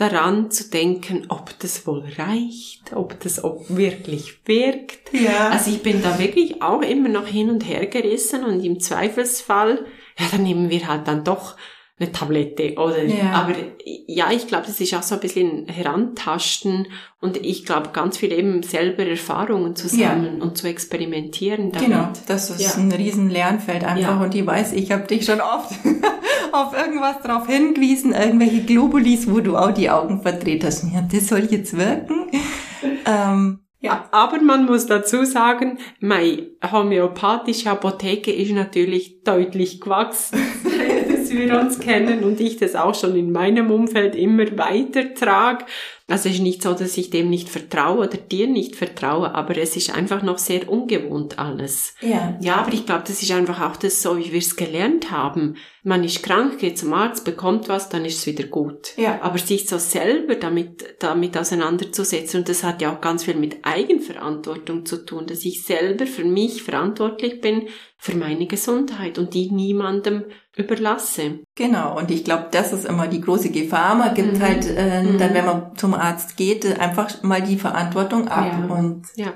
daran 0.00 0.50
zu 0.50 0.70
denken, 0.70 1.26
ob 1.28 1.58
das 1.58 1.86
wohl 1.86 2.04
reicht, 2.16 2.94
ob 2.94 3.20
das 3.20 3.44
ob 3.44 3.64
wirklich 3.68 4.40
wirkt. 4.46 5.12
Ja. 5.12 5.50
Also 5.50 5.70
ich 5.70 5.82
bin 5.82 6.02
da 6.02 6.18
wirklich 6.18 6.62
auch 6.62 6.82
immer 6.82 7.08
noch 7.08 7.26
hin 7.26 7.50
und 7.50 7.68
her 7.68 7.86
gerissen 7.86 8.44
und 8.44 8.64
im 8.64 8.80
Zweifelsfall, 8.80 9.84
ja, 10.18 10.26
dann 10.30 10.42
nehmen 10.42 10.70
wir 10.70 10.88
halt 10.88 11.06
dann 11.06 11.24
doch 11.24 11.56
eine 12.00 12.12
Tablette 12.12 12.74
oder 12.76 13.04
Ja. 13.04 13.32
aber 13.32 13.52
ja, 13.84 14.30
ich 14.32 14.46
glaube, 14.46 14.64
das 14.66 14.80
ist 14.80 14.94
auch 14.94 15.02
so 15.02 15.16
ein 15.16 15.20
bisschen 15.20 15.66
herantasten 15.68 16.86
und 17.20 17.36
ich 17.36 17.66
glaube 17.66 17.90
ganz 17.92 18.16
viel 18.16 18.32
eben 18.32 18.62
selber 18.62 19.04
Erfahrungen 19.06 19.76
zu 19.76 19.94
Ja. 19.96 20.08
sammeln 20.10 20.40
und 20.40 20.56
zu 20.56 20.66
experimentieren 20.66 21.72
damit. 21.72 21.88
Genau, 21.90 22.08
das 22.26 22.48
ist 22.50 22.60
Ja. 22.76 22.82
ein 22.82 22.90
riesen 22.92 23.28
Lernfeld 23.30 23.84
einfach 23.84 24.16
Ja. 24.18 24.24
und 24.24 24.34
ich 24.34 24.46
weiß, 24.46 24.72
ich 24.72 24.90
habe 24.92 25.06
dich 25.06 25.24
schon 25.26 25.40
oft 25.40 25.72
auf 26.52 26.72
irgendwas 26.76 27.20
drauf 27.22 27.46
hingewiesen, 27.46 28.12
irgendwelche 28.12 28.62
Globulis, 28.64 29.30
wo 29.30 29.40
du 29.40 29.56
auch 29.56 29.72
die 29.72 29.90
Augen 29.90 30.22
verdreht 30.22 30.64
hast. 30.64 30.84
Ja, 30.92 31.02
das 31.02 31.28
soll 31.28 31.46
jetzt 31.50 31.76
wirken. 31.76 32.30
ähm, 33.06 33.60
Ja, 33.82 34.08
aber 34.12 34.42
man 34.42 34.66
muss 34.66 34.84
dazu 34.84 35.24
sagen, 35.24 35.78
meine 36.00 36.48
homöopathische 36.70 37.70
Apotheke 37.70 38.30
ist 38.30 38.52
natürlich 38.52 39.22
deutlich 39.24 39.80
gewachsen, 39.80 40.38
dass 41.30 41.38
wir 41.38 41.60
uns 41.60 41.78
kennen 41.78 42.24
und 42.24 42.40
ich 42.40 42.56
das 42.56 42.74
auch 42.74 42.94
schon 42.94 43.16
in 43.16 43.32
meinem 43.32 43.70
Umfeld 43.70 44.14
immer 44.14 44.44
weiter 44.58 45.14
trage. 45.14 45.64
Also 46.10 46.28
es 46.28 46.36
ist 46.36 46.42
nicht 46.42 46.62
so, 46.62 46.72
dass 46.72 46.96
ich 46.96 47.10
dem 47.10 47.30
nicht 47.30 47.48
vertraue 47.48 48.08
oder 48.08 48.16
dir 48.16 48.48
nicht 48.48 48.74
vertraue, 48.74 49.32
aber 49.32 49.56
es 49.56 49.76
ist 49.76 49.94
einfach 49.94 50.22
noch 50.22 50.38
sehr 50.38 50.68
ungewohnt 50.68 51.38
alles. 51.38 51.94
ja. 52.00 52.36
Ja, 52.40 52.56
aber 52.56 52.72
ich 52.72 52.84
glaube, 52.84 53.04
das 53.06 53.22
ist 53.22 53.30
einfach 53.30 53.60
auch 53.60 53.76
das, 53.76 54.02
so 54.02 54.18
wie 54.18 54.32
wir 54.32 54.40
es 54.40 54.56
gelernt 54.56 55.12
haben. 55.12 55.56
Man 55.84 56.02
ist 56.02 56.22
krank, 56.22 56.58
geht 56.58 56.78
zum 56.78 56.92
Arzt, 56.94 57.24
bekommt 57.24 57.68
was, 57.68 57.90
dann 57.90 58.04
ist 58.04 58.18
es 58.18 58.26
wieder 58.26 58.44
gut. 58.44 58.96
Ja. 58.96 59.20
Aber 59.22 59.38
sich 59.38 59.68
so 59.68 59.78
selber 59.78 60.34
damit, 60.34 60.96
damit 60.98 61.38
auseinanderzusetzen, 61.38 62.40
und 62.40 62.48
das 62.48 62.64
hat 62.64 62.82
ja 62.82 62.92
auch 62.92 63.00
ganz 63.00 63.24
viel 63.24 63.36
mit 63.36 63.58
Eigenverantwortung 63.62 64.84
zu 64.84 65.06
tun, 65.06 65.26
dass 65.26 65.44
ich 65.44 65.62
selber 65.62 66.06
für 66.06 66.24
mich 66.24 66.64
verantwortlich 66.64 67.40
bin, 67.40 67.68
für 67.98 68.16
meine 68.16 68.46
Gesundheit 68.46 69.18
und 69.18 69.34
die 69.34 69.50
niemandem 69.52 70.24
überlasse. 70.60 71.40
Genau, 71.56 71.98
und 71.98 72.10
ich 72.10 72.24
glaube, 72.24 72.46
das 72.50 72.72
ist 72.72 72.84
immer 72.86 73.06
die 73.08 73.20
große 73.20 73.50
Gefahr. 73.50 73.94
Man 73.94 74.14
gibt 74.14 74.38
Mhm. 74.38 74.42
halt 74.42 74.66
äh, 74.68 75.02
Mhm. 75.02 75.18
dann, 75.18 75.34
wenn 75.34 75.44
man 75.46 75.76
zum 75.76 75.94
Arzt 75.94 76.36
geht, 76.36 76.64
äh, 76.64 76.74
einfach 76.74 77.22
mal 77.22 77.42
die 77.42 77.56
Verantwortung 77.56 78.28
ab. 78.28 78.46
Ja. 78.68 78.74
Und 78.74 79.02
Ja. 79.16 79.32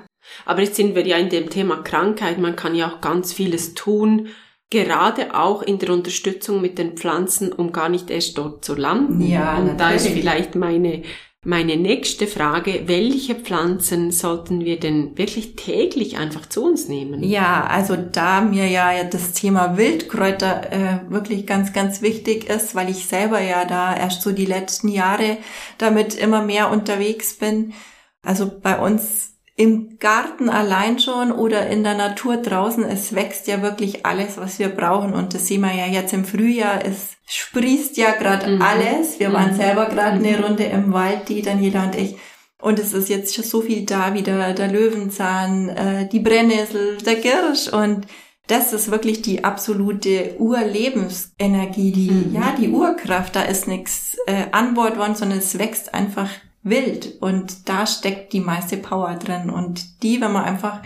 Aber 0.46 0.62
jetzt 0.62 0.76
sind 0.76 0.94
wir 0.94 1.06
ja 1.06 1.18
in 1.18 1.28
dem 1.28 1.50
Thema 1.50 1.82
Krankheit. 1.82 2.38
Man 2.38 2.56
kann 2.56 2.74
ja 2.74 2.88
auch 2.90 3.00
ganz 3.02 3.32
vieles 3.34 3.74
tun, 3.74 4.28
gerade 4.70 5.34
auch 5.38 5.62
in 5.62 5.78
der 5.78 5.90
Unterstützung 5.90 6.60
mit 6.62 6.78
den 6.78 6.96
Pflanzen, 6.96 7.52
um 7.52 7.72
gar 7.72 7.88
nicht 7.90 8.10
erst 8.10 8.38
dort 8.38 8.64
zu 8.64 8.74
landen. 8.74 9.20
Ja, 9.20 9.58
Und 9.58 9.78
da 9.78 9.90
ist 9.90 10.04
natürlich. 10.04 10.22
vielleicht 10.22 10.54
meine, 10.54 11.02
meine 11.44 11.76
nächste 11.76 12.26
Frage, 12.26 12.84
welche 12.86 13.34
Pflanzen 13.34 14.10
sollten 14.10 14.64
wir 14.64 14.80
denn 14.80 15.16
wirklich 15.18 15.56
täglich 15.56 16.16
einfach 16.16 16.46
zu 16.46 16.64
uns 16.64 16.88
nehmen? 16.88 17.22
ja, 17.22 17.66
also 17.66 17.96
da 17.96 18.40
mir 18.40 18.66
ja 18.66 19.04
das 19.04 19.32
Thema 19.32 19.76
Wildkräuter 19.76 20.72
äh, 20.72 21.10
wirklich 21.10 21.46
ganz, 21.46 21.72
ganz 21.72 22.02
wichtig 22.02 22.48
ist, 22.48 22.74
weil 22.74 22.88
ich 22.90 23.06
selber 23.06 23.40
ja 23.40 23.64
da 23.64 23.94
erst 23.96 24.22
so 24.22 24.32
die 24.32 24.46
letzten 24.46 24.88
Jahre 24.88 25.38
damit 25.78 26.14
immer 26.14 26.42
mehr 26.42 26.70
unterwegs 26.70 27.34
bin. 27.34 27.74
Also 28.22 28.50
bei 28.62 28.78
uns 28.78 29.33
im 29.56 29.99
Garten 30.00 30.49
allein 30.49 30.99
schon 30.99 31.30
oder 31.30 31.68
in 31.68 31.84
der 31.84 31.94
Natur 31.94 32.38
draußen, 32.38 32.82
es 32.84 33.14
wächst 33.14 33.46
ja 33.46 33.62
wirklich 33.62 34.04
alles, 34.04 34.37
was 34.37 34.58
wir 34.58 34.68
brauchen. 34.68 35.12
Und 35.12 35.32
das 35.34 35.46
sehen 35.46 35.61
wir 35.61 35.73
ja 35.73 35.87
jetzt 35.87 36.12
im 36.12 36.25
Frühjahr. 36.25 36.84
Es 36.84 37.16
sprießt 37.26 37.96
ja 37.96 38.12
gerade 38.12 38.50
Mhm. 38.56 38.62
alles. 38.62 39.20
Wir 39.20 39.32
waren 39.32 39.52
Mhm. 39.52 39.56
selber 39.56 39.87
gerade 39.87 40.18
Mhm. 40.18 40.25
eine 40.26 40.44
Runde 40.44 40.64
im 40.64 40.92
Wald, 40.92 41.28
die 41.28 41.40
Daniela 41.42 41.84
und 41.84 41.94
ich. 41.94 42.16
Und 42.61 42.78
es 42.80 42.92
ist 42.94 43.08
jetzt 43.08 43.34
schon 43.34 43.44
so 43.44 43.61
viel 43.61 43.84
da, 43.87 44.14
wieder 44.14 44.54
der 44.54 44.68
Löwenzahn, 44.68 45.68
äh, 45.68 46.08
die 46.08 46.20
Brennnessel, 46.20 46.96
der 47.04 47.16
Girsch 47.16 47.68
und 47.68 48.06
das 48.46 48.73
ist 48.73 48.90
wirklich 48.90 49.23
die 49.23 49.44
absolute 49.44 50.34
Urlebensenergie, 50.38 51.92
die, 51.92 52.11
Mhm. 52.11 52.34
ja, 52.34 52.54
die 52.58 52.68
Urkraft. 52.70 53.37
Da 53.37 53.42
ist 53.42 53.68
nichts 53.68 54.16
äh, 54.26 54.46
an 54.52 54.75
Bord 54.75 54.96
worden, 54.99 55.14
sondern 55.14 55.38
es 55.38 55.58
wächst 55.58 55.92
einfach 55.94 56.28
wild 56.64 57.21
und 57.21 57.68
da 57.68 57.87
steckt 57.87 58.33
die 58.33 58.40
meiste 58.40 58.76
Power 58.78 59.14
drin 59.14 59.50
und 59.50 60.02
die, 60.02 60.21
wenn 60.21 60.33
man 60.33 60.44
einfach 60.44 60.80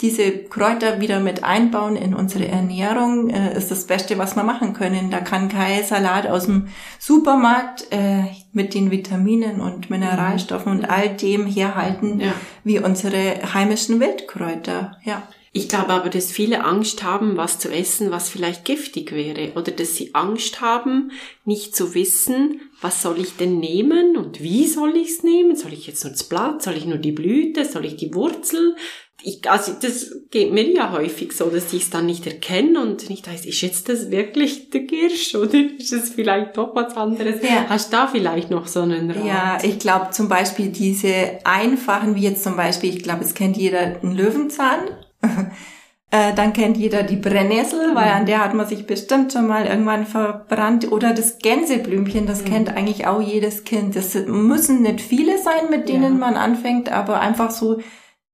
diese 0.00 0.30
Kräuter 0.44 1.00
wieder 1.00 1.20
mit 1.20 1.44
einbauen 1.44 1.94
in 1.94 2.14
unsere 2.14 2.48
Ernährung, 2.48 3.28
äh, 3.28 3.54
ist 3.56 3.70
das 3.70 3.86
Beste, 3.86 4.16
was 4.16 4.34
wir 4.34 4.42
machen 4.44 4.72
können. 4.72 5.10
Da 5.10 5.20
kann 5.20 5.50
kein 5.50 5.84
Salat 5.84 6.26
aus 6.26 6.46
dem 6.46 6.68
Supermarkt 6.98 7.86
äh, 7.90 8.22
mit 8.52 8.72
den 8.72 8.90
Vitaminen 8.90 9.60
und 9.60 9.90
Mineralstoffen 9.90 10.72
und 10.72 10.84
all 10.86 11.10
dem 11.10 11.46
herhalten, 11.46 12.18
Ja. 12.18 12.32
wie 12.64 12.78
unsere 12.78 13.52
heimischen 13.52 14.00
Wildkräuter. 14.00 14.96
Ja. 15.04 15.22
Ich 15.52 15.68
glaube 15.68 15.88
aber, 15.88 16.10
dass 16.10 16.30
viele 16.30 16.64
Angst 16.64 17.02
haben, 17.02 17.36
was 17.36 17.58
zu 17.58 17.70
essen, 17.70 18.12
was 18.12 18.28
vielleicht 18.28 18.64
giftig 18.64 19.10
wäre. 19.10 19.52
Oder 19.56 19.72
dass 19.72 19.96
sie 19.96 20.14
Angst 20.14 20.60
haben, 20.60 21.10
nicht 21.44 21.74
zu 21.74 21.94
wissen, 21.94 22.60
was 22.80 23.02
soll 23.02 23.18
ich 23.18 23.36
denn 23.36 23.58
nehmen 23.58 24.16
und 24.16 24.40
wie 24.40 24.66
soll 24.66 24.96
ich 24.96 25.08
es 25.08 25.22
nehmen? 25.24 25.56
Soll 25.56 25.72
ich 25.72 25.88
jetzt 25.88 26.04
nur 26.04 26.12
das 26.12 26.22
Blatt? 26.22 26.62
Soll 26.62 26.76
ich 26.76 26.86
nur 26.86 26.98
die 26.98 27.10
Blüte? 27.10 27.64
Soll 27.64 27.84
ich 27.84 27.96
die 27.96 28.14
Wurzel? 28.14 28.76
Ich, 29.22 29.50
also 29.50 29.72
das 29.72 30.12
geht 30.30 30.52
mir 30.52 30.62
ja 30.72 30.92
häufig 30.92 31.32
so, 31.32 31.50
dass 31.50 31.72
ich 31.72 31.82
es 31.82 31.90
dann 31.90 32.06
nicht 32.06 32.26
erkenne 32.26 32.80
und 32.80 33.10
nicht 33.10 33.28
weiß, 33.28 33.44
ist 33.44 33.60
jetzt 33.60 33.88
das 33.88 34.10
wirklich 34.10 34.70
der 34.70 34.82
Girsch 34.82 35.34
oder 35.34 35.58
ist 35.78 35.92
es 35.92 36.10
vielleicht 36.10 36.56
doch 36.56 36.74
was 36.74 36.96
anderes? 36.96 37.42
Ja. 37.42 37.66
Hast 37.68 37.92
du 37.92 37.96
da 37.96 38.06
vielleicht 38.06 38.50
noch 38.50 38.66
so 38.66 38.80
einen 38.80 39.10
Rat? 39.10 39.26
Ja, 39.26 39.58
ich 39.62 39.78
glaube 39.78 40.10
zum 40.12 40.28
Beispiel 40.28 40.68
diese 40.68 41.40
einfachen, 41.44 42.14
wie 42.14 42.22
jetzt 42.22 42.44
zum 42.44 42.56
Beispiel, 42.56 42.96
ich 42.96 43.02
glaube, 43.02 43.24
es 43.24 43.34
kennt 43.34 43.56
jeder 43.58 44.00
einen 44.00 44.16
Löwenzahn. 44.16 44.80
Äh, 46.12 46.34
Dann 46.34 46.52
kennt 46.52 46.76
jeder 46.76 47.04
die 47.04 47.14
Brennnessel, 47.14 47.94
weil 47.94 48.10
an 48.10 48.26
der 48.26 48.42
hat 48.44 48.52
man 48.52 48.66
sich 48.66 48.84
bestimmt 48.84 49.32
schon 49.32 49.46
mal 49.46 49.64
irgendwann 49.66 50.06
verbrannt. 50.06 50.90
Oder 50.90 51.14
das 51.14 51.38
Gänseblümchen, 51.38 52.26
das 52.26 52.44
kennt 52.44 52.68
eigentlich 52.68 53.06
auch 53.06 53.22
jedes 53.22 53.62
Kind. 53.62 53.94
Das 53.94 54.16
müssen 54.26 54.82
nicht 54.82 55.00
viele 55.00 55.38
sein, 55.38 55.70
mit 55.70 55.88
denen 55.88 56.14
Ja. 56.14 56.18
man 56.18 56.34
anfängt, 56.34 56.90
aber 56.90 57.20
einfach 57.20 57.52
so 57.52 57.78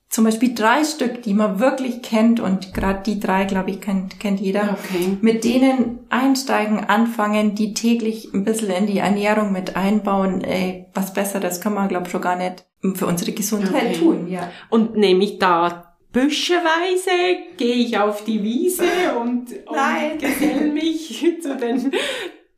zum 0.09 0.25
Beispiel 0.25 0.55
drei 0.55 0.85
Stück, 0.85 1.21
die 1.25 1.35
man 1.35 1.59
wirklich 1.61 2.01
kennt. 2.01 2.41
Und 2.41 2.73
gerade 2.73 3.03
die 3.05 3.21
drei, 3.21 3.45
glaube 3.45 3.73
ich, 3.73 3.83
kennt, 3.83 4.21
kennt 4.21 4.41
jeder 4.41 4.79
Okay. 4.83 5.19
mit 5.21 5.45
denen 5.45 5.99
einsteigen, 6.09 6.81
anfangen, 6.83 7.55
die 7.57 7.75
täglich 7.75 8.33
ein 8.33 8.45
bisschen 8.45 8.71
in 8.71 8.87
die 8.87 9.01
Ernährung 9.01 9.53
mit 9.53 9.77
einbauen. 9.77 10.41
Ey, 10.43 10.87
was 10.95 11.13
Besseres 11.13 11.61
kann 11.61 11.75
man, 11.75 11.89
glaube 11.89 12.07
ich, 12.07 12.11
schon 12.11 12.23
gar 12.23 12.37
nicht 12.37 12.65
für 12.95 13.05
unsere 13.07 13.33
Gesundheit 13.33 13.83
Okay. 13.91 13.99
tun. 13.99 14.29
Ja. 14.31 14.51
Und 14.71 14.97
nehme 14.97 15.23
ich 15.25 15.39
da 15.39 15.86
büscheweise, 16.17 17.11
gehe 17.59 17.75
ich 17.75 17.99
auf 17.99 18.25
die 18.25 18.43
Wiese 18.43 18.85
und, 19.21 19.53
und 19.67 20.19
gesell 20.19 20.71
mich 20.73 21.23
zu 21.43 21.57
den 21.57 21.93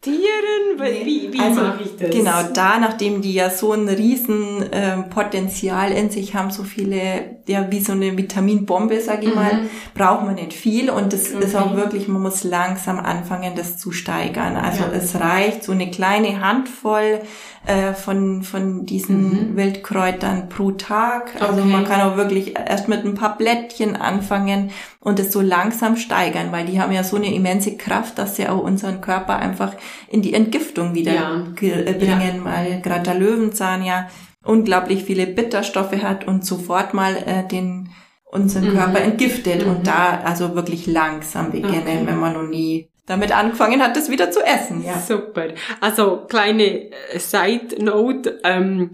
Tieren? 0.01 0.79
Wie, 0.79 1.29
wie 1.33 1.41
also, 1.41 1.61
mache 1.61 1.83
ich 1.83 1.97
das? 1.97 2.11
Genau, 2.11 2.43
da, 2.55 2.79
nachdem 2.79 3.21
die 3.21 3.35
ja 3.35 3.51
so 3.51 3.73
ein 3.73 3.89
riesen 3.89 4.65
ähm, 4.71 5.11
Potenzial 5.11 5.91
in 5.91 6.09
sich 6.09 6.35
haben, 6.37 6.53
so 6.53 6.63
viele, 6.63 7.39
ja, 7.49 7.67
wie 7.73 7.81
so 7.81 7.93
eine 7.93 8.17
Vitaminbombe, 8.17 9.01
sag 9.01 9.25
ich 9.25 9.35
mal, 9.35 9.63
braucht 9.95 10.25
man 10.25 10.37
nicht 10.37 10.53
viel 10.53 10.89
und 10.91 11.13
das 11.13 11.29
ist 11.31 11.57
auch 11.57 11.67
Mhm. 11.67 11.73
Okay. 11.73 11.77
wirklich, 11.83 12.09
man 12.09 12.23
muss 12.23 12.45
langsam 12.45 13.01
anfangen, 13.01 13.55
das 13.57 13.77
zu 13.79 13.91
steigern. 13.91 14.57
Also 14.57 14.85
Ja. 14.85 14.93
es 14.93 15.17
reicht 15.19 15.65
so 15.65 15.73
eine 15.73 15.91
kleine 15.91 16.41
Handvoll 16.41 17.21
äh, 17.67 17.93
von, 17.93 18.45
von 18.45 18.87
diesen 18.87 19.51
Mhm. 19.51 19.57
Wildkräutern 19.57 20.49
pro 20.49 20.71
Tag. 20.71 21.43
Also 21.43 21.63
Okay. 21.63 21.71
man 21.73 21.85
kann 21.85 22.01
auch 22.03 22.17
wirklich 22.17 22.55
erst 22.57 22.87
mit 22.89 23.05
ein 23.05 23.15
paar 23.15 23.37
Blättchen 23.37 23.97
anfangen 23.97 24.71
und 25.01 25.19
es 25.19 25.33
so 25.33 25.41
langsam 25.41 25.97
steigern, 25.97 26.53
weil 26.53 26.67
die 26.67 26.81
haben 26.81 26.93
ja 26.93 27.03
so 27.03 27.17
eine 27.17 27.35
immense 27.35 27.77
Kraft, 27.77 28.17
dass 28.19 28.37
sie 28.37 28.49
auch 28.49 28.63
unseren 28.63 29.01
Körper 29.01 29.37
einfach 29.37 29.75
in 30.11 30.23
die 30.23 30.35
Entgiftung 30.35 30.95
wieder 30.95 31.15
Ja. 31.15 31.45
äh, 31.61 31.93
bringen, 31.95 32.45
weil 32.45 32.81
gerade 32.83 33.03
der 33.05 33.15
Löwenzahn 33.15 33.85
ja 33.85 34.09
unglaublich 34.45 35.05
viele 35.05 35.27
Bitterstoffe 35.27 36.03
hat 36.03 36.27
und 36.27 36.45
sofort 36.45 36.95
mal 36.95 37.17
äh, 37.17 37.47
den 37.49 37.91
unseren 38.31 38.69
Mhm. 38.71 38.77
Körper 38.77 39.01
entgiftet 39.01 39.65
Mhm. 39.65 39.71
und 39.71 39.87
da 39.87 40.21
also 40.25 40.55
wirklich 40.55 40.87
langsam 40.87 41.51
beginnen, 41.51 41.83
Okay. 41.83 42.03
wenn 42.07 42.21
man 42.21 42.35
noch 42.35 42.47
nie 42.49 42.89
damit 43.07 43.33
angefangen 43.35 43.83
hat, 43.83 43.97
das 43.97 44.11
wieder 44.11 44.31
zu 44.31 44.41
essen. 44.41 44.85
Ja. 44.85 44.99
Super. 45.01 45.49
Also 45.81 46.25
kleine 46.29 46.91
äh, 47.13 47.19
Side 47.19 47.83
Note 47.83 48.39
ähm, 48.45 48.91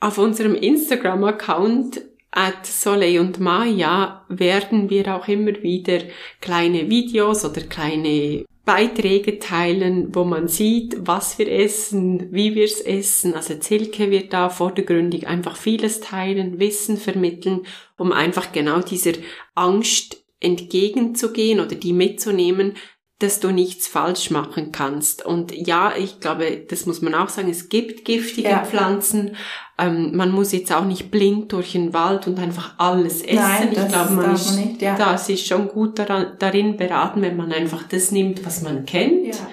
auf 0.00 0.18
unserem 0.18 0.54
Instagram-Account 0.54 2.02
at 2.30 2.66
Soleil 2.66 3.18
und 3.20 3.40
Maya 3.40 4.24
werden 4.28 4.90
wir 4.90 5.14
auch 5.16 5.26
immer 5.28 5.60
wieder 5.62 5.98
kleine 6.40 6.88
Videos 6.88 7.44
oder 7.44 7.62
kleine 7.62 8.44
Beiträge 8.68 9.38
teilen, 9.38 10.14
wo 10.14 10.24
man 10.24 10.46
sieht, 10.46 10.94
was 11.00 11.38
wir 11.38 11.50
essen, 11.50 12.30
wie 12.34 12.54
wir 12.54 12.66
es 12.66 12.82
essen. 12.82 13.32
Also 13.32 13.54
Zilke 13.54 14.10
wird 14.10 14.34
da 14.34 14.50
vordergründig 14.50 15.26
einfach 15.26 15.56
vieles 15.56 16.02
teilen, 16.02 16.60
Wissen 16.60 16.98
vermitteln, 16.98 17.62
um 17.96 18.12
einfach 18.12 18.52
genau 18.52 18.82
dieser 18.82 19.12
Angst 19.54 20.22
entgegenzugehen 20.40 21.60
oder 21.60 21.76
die 21.76 21.94
mitzunehmen, 21.94 22.74
dass 23.18 23.40
du 23.40 23.50
nichts 23.50 23.88
falsch 23.88 24.30
machen 24.30 24.70
kannst. 24.70 25.26
Und 25.26 25.52
ja, 25.52 25.92
ich 25.96 26.20
glaube, 26.20 26.64
das 26.68 26.86
muss 26.86 27.02
man 27.02 27.14
auch 27.14 27.28
sagen, 27.28 27.50
es 27.50 27.68
gibt 27.68 28.04
giftige 28.04 28.50
ja. 28.50 28.64
Pflanzen. 28.64 29.36
Ähm, 29.76 30.16
man 30.16 30.30
muss 30.30 30.52
jetzt 30.52 30.72
auch 30.72 30.84
nicht 30.84 31.10
blind 31.10 31.52
durch 31.52 31.72
den 31.72 31.92
Wald 31.92 32.28
und 32.28 32.38
einfach 32.38 32.74
alles 32.78 33.22
essen. 33.22 33.36
Nein, 33.36 33.68
ich 33.72 33.88
glaube, 33.88 34.12
man 34.12 34.34
ist, 34.34 34.56
nicht, 34.56 34.82
ja. 34.82 34.96
das 34.96 35.28
ist 35.28 35.46
schon 35.46 35.66
gut 35.68 35.98
daran, 35.98 36.36
darin 36.38 36.76
beraten, 36.76 37.20
wenn 37.22 37.36
man 37.36 37.52
einfach 37.52 37.82
das 37.88 38.12
nimmt, 38.12 38.46
was 38.46 38.62
man 38.62 38.86
kennt. 38.86 39.26
Ja. 39.26 39.48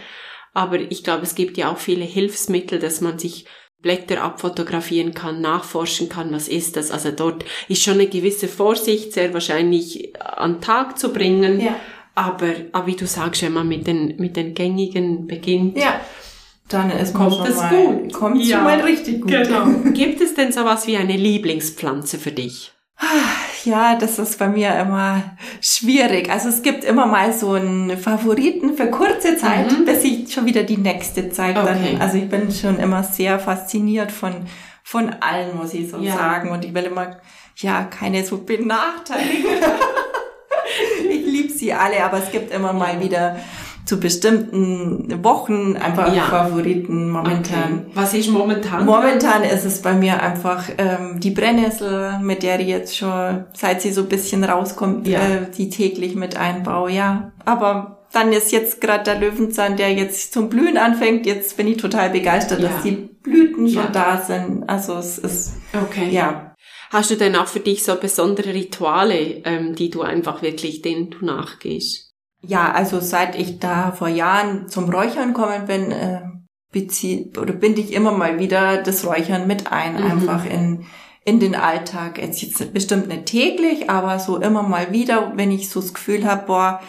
Aber 0.54 0.80
ich 0.80 1.04
glaube, 1.04 1.24
es 1.24 1.34
gibt 1.34 1.58
ja 1.58 1.72
auch 1.72 1.78
viele 1.78 2.06
Hilfsmittel, 2.06 2.78
dass 2.80 3.02
man 3.02 3.18
sich 3.18 3.46
Blätter 3.82 4.24
abfotografieren 4.24 5.14
kann, 5.14 5.42
nachforschen 5.42 6.08
kann, 6.10 6.32
was 6.32 6.48
ist 6.48 6.76
das. 6.76 6.92
Also 6.92 7.12
dort 7.12 7.46
ist 7.68 7.84
schon 7.84 7.96
eine 7.96 8.08
gewisse 8.08 8.48
Vorsicht 8.48 9.14
sehr 9.14 9.34
wahrscheinlich 9.34 10.14
an 10.20 10.62
Tag 10.62 10.98
zu 10.98 11.14
bringen. 11.14 11.60
Ja. 11.60 11.76
Aber, 12.16 12.48
aber 12.72 12.88
wie 12.88 12.96
du 12.96 13.06
sagst, 13.06 13.42
wenn 13.42 13.54
man 13.54 13.68
mit 13.68 13.88
den, 13.88 14.16
mit 14.18 14.38
den 14.38 14.54
gängigen 14.54 15.28
beginnt, 15.28 15.78
ja. 15.78 16.00
dann 16.70 16.90
ist 16.90 17.14
kommt 17.14 17.48
es 17.48 17.62
gut. 17.70 18.14
Kommt 18.14 18.44
ja. 18.44 18.58
schon 18.58 18.64
mal 18.64 18.80
richtig 18.82 19.22
gut. 19.22 19.32
Genau. 19.32 19.68
Gibt 19.94 20.22
es 20.22 20.34
denn 20.34 20.52
sowas 20.52 20.88
wie 20.88 20.98
eine 20.98 21.18
Lieblingspflanze 21.18 22.18
für 22.18 22.32
dich? 22.32 22.72
Ja, 23.66 23.96
das 23.96 24.20
ist 24.20 24.40
bei 24.40 24.48
mir 24.48 24.74
immer 24.80 25.22
schwierig. 25.60 26.30
Also 26.30 26.50
es 26.50 26.62
gibt 26.62 26.86
immer 26.86 27.06
mal 27.08 27.34
so 27.34 27.54
einen 27.54 27.98
Favoriten 27.98 28.78
für 28.78 28.90
kurze 28.90 29.36
Zeit, 29.36 29.72
mhm. 29.72 29.86
bis 29.86 30.04
ich 30.04 30.32
schon 30.32 30.46
wieder 30.46 30.64
die 30.64 30.78
nächste 30.78 31.30
Zeit 31.30 31.58
okay. 31.58 31.66
dann. 31.92 32.02
Also 32.02 32.18
ich 32.18 32.30
bin 32.30 32.52
schon 32.52 32.80
immer 32.80 33.04
sehr 33.04 33.40
fasziniert 33.40 34.12
von 34.12 34.46
von 34.88 35.10
allen, 35.20 35.58
muss 35.58 35.74
ich 35.74 35.90
so 35.90 35.98
ja. 35.98 36.14
sagen. 36.14 36.52
Und 36.52 36.64
ich 36.64 36.74
will 36.74 36.84
immer 36.84 37.18
ja 37.58 37.84
keine 37.86 38.24
so 38.24 38.38
benachteiligen. 38.38 39.50
alle, 41.76 42.04
aber 42.04 42.18
es 42.18 42.32
gibt 42.32 42.54
immer 42.54 42.74
mal 42.74 43.02
wieder 43.02 43.38
zu 43.86 44.00
bestimmten 44.00 45.24
Wochen 45.24 45.78
einfach 45.78 46.14
ja. 46.14 46.24
Favoriten 46.24 47.12
momentan. 47.12 47.86
Okay. 47.86 47.92
Was 47.94 48.14
ist 48.16 48.32
momentan? 48.32 48.86
Momentan 48.86 49.44
ist 49.44 49.64
es 49.64 49.82
bei 49.82 49.94
mir 49.94 50.22
einfach 50.22 50.64
ähm, 50.78 51.20
die 51.20 51.30
Brennnessel, 51.30 52.18
mit 52.20 52.42
der 52.42 52.60
ich 52.60 52.68
jetzt 52.68 52.98
schon, 52.98 53.46
seit 53.54 53.82
sie 53.82 53.92
so 53.92 54.02
ein 54.02 54.10
bisschen 54.10 54.44
rauskommt, 54.44 55.08
ja. 55.08 55.20
äh, 55.20 55.52
die 55.56 55.70
täglich 55.70 56.16
mit 56.16 56.36
einbaue, 56.36 56.92
ja. 56.92 57.32
Aber 57.46 58.06
dann 58.12 58.32
ist 58.32 58.52
jetzt 58.52 58.82
gerade 58.82 59.04
der 59.04 59.20
Löwenzahn, 59.20 59.78
der 59.78 59.94
jetzt 59.94 60.34
zum 60.34 60.50
Blühen 60.50 60.78
anfängt. 60.78 61.26
Jetzt 61.28 61.56
bin 61.58 61.68
ich 61.68 61.78
total 61.78 62.10
begeistert, 62.10 62.62
ja. 62.62 62.70
dass 62.70 62.82
die 62.82 63.10
Blüten 63.22 63.70
schon 63.70 63.92
da 63.92 64.18
sind. 64.18 64.68
Also 64.68 64.96
es 64.96 65.20
ist, 65.20 65.54
okay. 65.74 66.10
ja, 66.10 66.55
Hast 66.92 67.12
du 67.12 67.16
denn 67.16 67.36
auch 67.36 67.48
für 67.48 67.60
dich 67.60 67.84
so 67.84 67.96
besondere 67.96 68.54
Rituale, 68.54 69.42
ähm, 69.46 69.76
die 69.76 69.90
du 69.90 70.02
einfach 70.02 70.42
wirklich, 70.42 70.82
denen 70.82 71.10
du 71.10 71.26
nachgehst? 71.26 72.14
Ja, 72.42 72.72
also 72.72 73.00
seit 73.00 73.38
ich 73.38 73.60
da 73.60 73.92
vor 73.92 74.08
Jahren 74.08 74.70
zum 74.70 74.90
Räuchern 74.90 75.34
kommen 75.34 75.66
bin, 75.66 75.92
äh, 75.92 76.22
bezieh, 76.72 77.32
oder 77.40 77.54
binde 77.54 77.82
ich 77.82 77.94
immer 77.94 78.12
mal 78.12 78.38
wieder 78.38 78.84
das 78.84 79.06
Räuchern 79.06 79.48
mit 79.48 79.72
ein, 79.72 79.96
mhm. 79.96 80.12
einfach 80.12 80.46
in, 80.46 80.86
in 81.24 81.40
den 81.40 81.56
Alltag. 81.56 82.20
Jetzt, 82.20 82.42
jetzt 82.42 82.74
bestimmt 82.74 83.08
nicht 83.08 83.26
täglich, 83.26 83.90
aber 83.90 84.20
so 84.20 84.38
immer 84.38 84.62
mal 84.62 84.92
wieder, 84.92 85.34
wenn 85.36 85.52
ich 85.52 85.70
so 85.70 85.82
das 85.82 85.94
Gefühl 85.94 86.26
habe, 86.26 86.46
boah, 86.46 86.82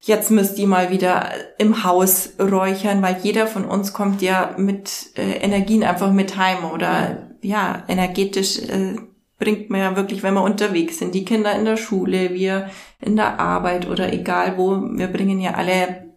jetzt 0.00 0.30
müsst 0.30 0.58
ihr 0.58 0.68
mal 0.68 0.90
wieder 0.90 1.30
im 1.58 1.84
Haus 1.84 2.34
räuchern, 2.38 3.02
weil 3.02 3.18
jeder 3.22 3.46
von 3.46 3.64
uns 3.64 3.92
kommt 3.92 4.20
ja 4.22 4.54
mit 4.58 5.12
äh, 5.16 5.38
Energien 5.38 5.82
einfach 5.82 6.12
mit 6.12 6.36
heim 6.36 6.70
oder 6.72 7.28
ja, 7.40 7.82
energetisch 7.88 8.58
äh, 8.58 8.96
bringt 9.42 9.70
man 9.70 9.80
ja 9.80 9.96
wirklich, 9.96 10.22
wenn 10.22 10.34
wir 10.34 10.42
unterwegs 10.42 11.00
sind, 11.00 11.16
die 11.16 11.24
Kinder 11.24 11.52
in 11.56 11.64
der 11.64 11.76
Schule, 11.76 12.32
wir 12.32 12.70
in 13.00 13.16
der 13.16 13.40
Arbeit 13.40 13.88
oder 13.88 14.12
egal 14.12 14.56
wo, 14.56 14.80
wir 14.96 15.08
bringen 15.08 15.40
ja 15.40 15.54
alle 15.54 16.12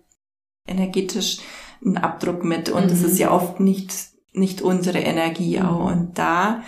energetisch 0.68 1.40
einen 1.84 1.98
Abdruck 1.98 2.44
mit 2.44 2.70
und 2.70 2.86
es 2.92 3.00
mhm. 3.00 3.06
ist 3.08 3.18
ja 3.18 3.32
oft 3.32 3.60
nicht, 3.60 3.92
nicht 4.34 4.62
unsere 4.62 5.00
Energie 5.00 5.58
mhm. 5.58 5.66
auch. 5.66 5.92
Und 5.92 6.20
da, 6.20 6.62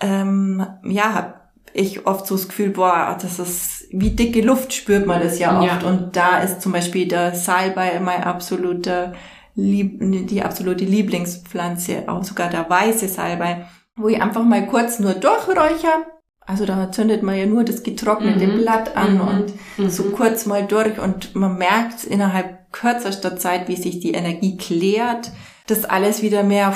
ähm, 0.00 0.66
ja, 0.84 1.14
habe 1.14 1.34
ich 1.72 2.06
oft 2.06 2.26
so 2.26 2.36
das 2.36 2.48
Gefühl, 2.48 2.70
boah, 2.70 3.16
das 3.18 3.38
ist 3.38 3.86
wie 3.90 4.10
dicke 4.10 4.42
Luft 4.42 4.74
spürt 4.74 5.06
man 5.06 5.22
das 5.22 5.38
ja 5.38 5.58
oft. 5.58 5.82
Ja. 5.82 5.88
Und 5.88 6.14
da 6.14 6.40
ist 6.40 6.60
zum 6.60 6.72
Beispiel 6.72 7.08
der 7.08 7.34
Salbei 7.34 7.98
mein 8.00 8.22
absoluter 8.22 9.14
Lieb 9.54 9.98
die 10.28 10.42
absolute 10.42 10.84
Lieblingspflanze, 10.84 12.04
auch 12.06 12.22
sogar 12.22 12.50
der 12.50 12.68
weiße 12.68 13.08
Salbei 13.08 13.66
wo 13.96 14.08
ich 14.08 14.20
einfach 14.22 14.44
mal 14.44 14.66
kurz 14.66 14.98
nur 14.98 15.14
durchräucher. 15.14 16.06
Also 16.44 16.66
da 16.66 16.90
zündet 16.90 17.22
man 17.22 17.36
ja 17.36 17.46
nur 17.46 17.64
das 17.64 17.82
getrocknete 17.82 18.46
mhm. 18.46 18.58
Blatt 18.58 18.96
an 18.96 19.14
mhm. 19.14 19.20
und 19.20 19.52
mhm. 19.76 19.90
so 19.90 20.04
kurz 20.10 20.46
mal 20.46 20.66
durch 20.66 20.98
und 20.98 21.34
man 21.34 21.56
merkt 21.56 22.04
innerhalb 22.04 22.72
kürzester 22.72 23.36
Zeit, 23.36 23.68
wie 23.68 23.76
sich 23.76 24.00
die 24.00 24.12
Energie 24.12 24.56
klärt, 24.56 25.30
dass 25.66 25.84
alles 25.84 26.22
wieder 26.22 26.42
mehr, 26.42 26.74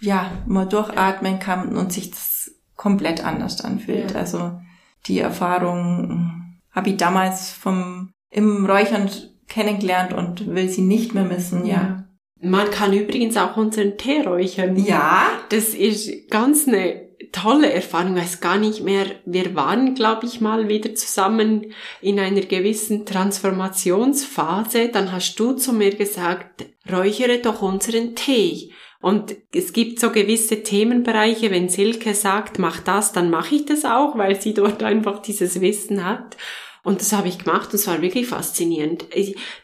ja, 0.00 0.30
mal 0.46 0.66
durchatmen 0.66 1.40
kann 1.40 1.76
und 1.76 1.92
sich 1.92 2.10
das 2.10 2.52
komplett 2.76 3.24
anders 3.24 3.64
anfühlt. 3.64 4.12
Ja. 4.12 4.18
Also 4.18 4.60
die 5.06 5.18
Erfahrung 5.18 6.58
habe 6.70 6.90
ich 6.90 6.96
damals 6.96 7.50
vom 7.50 8.12
im 8.30 8.64
Räuchern 8.64 9.10
kennengelernt 9.48 10.12
und 10.12 10.46
will 10.46 10.68
sie 10.68 10.82
nicht 10.82 11.12
mehr 11.12 11.24
missen, 11.24 11.66
ja. 11.66 11.74
ja. 11.74 12.04
Man 12.44 12.70
kann 12.72 12.92
übrigens 12.92 13.36
auch 13.36 13.56
unseren 13.56 13.96
Tee 13.96 14.20
räuchern. 14.20 14.76
Ja. 14.76 15.30
Das 15.50 15.74
ist 15.74 16.28
ganz 16.28 16.66
eine 16.66 17.08
tolle 17.30 17.72
Erfahrung. 17.72 18.16
Ich 18.16 18.22
weiß 18.22 18.40
gar 18.40 18.58
nicht 18.58 18.82
mehr. 18.82 19.06
Wir 19.24 19.54
waren, 19.54 19.94
glaube 19.94 20.26
ich, 20.26 20.40
mal 20.40 20.68
wieder 20.68 20.92
zusammen 20.96 21.72
in 22.00 22.18
einer 22.18 22.40
gewissen 22.40 23.06
Transformationsphase. 23.06 24.88
Dann 24.88 25.12
hast 25.12 25.36
du 25.36 25.52
zu 25.52 25.72
mir 25.72 25.94
gesagt, 25.94 26.66
räuchere 26.90 27.38
doch 27.38 27.62
unseren 27.62 28.16
Tee. 28.16 28.72
Und 29.00 29.36
es 29.54 29.72
gibt 29.72 30.00
so 30.00 30.10
gewisse 30.10 30.64
Themenbereiche, 30.64 31.50
wenn 31.52 31.68
Silke 31.68 32.14
sagt, 32.14 32.58
mach 32.58 32.80
das, 32.80 33.12
dann 33.12 33.30
mache 33.30 33.56
ich 33.56 33.66
das 33.66 33.84
auch, 33.84 34.18
weil 34.18 34.40
sie 34.40 34.54
dort 34.54 34.82
einfach 34.82 35.22
dieses 35.22 35.60
Wissen 35.60 36.04
hat. 36.04 36.36
Und 36.84 37.00
das 37.00 37.12
habe 37.12 37.28
ich 37.28 37.38
gemacht 37.38 37.68
und 37.68 37.74
es 37.74 37.86
war 37.86 38.02
wirklich 38.02 38.26
faszinierend. 38.26 39.06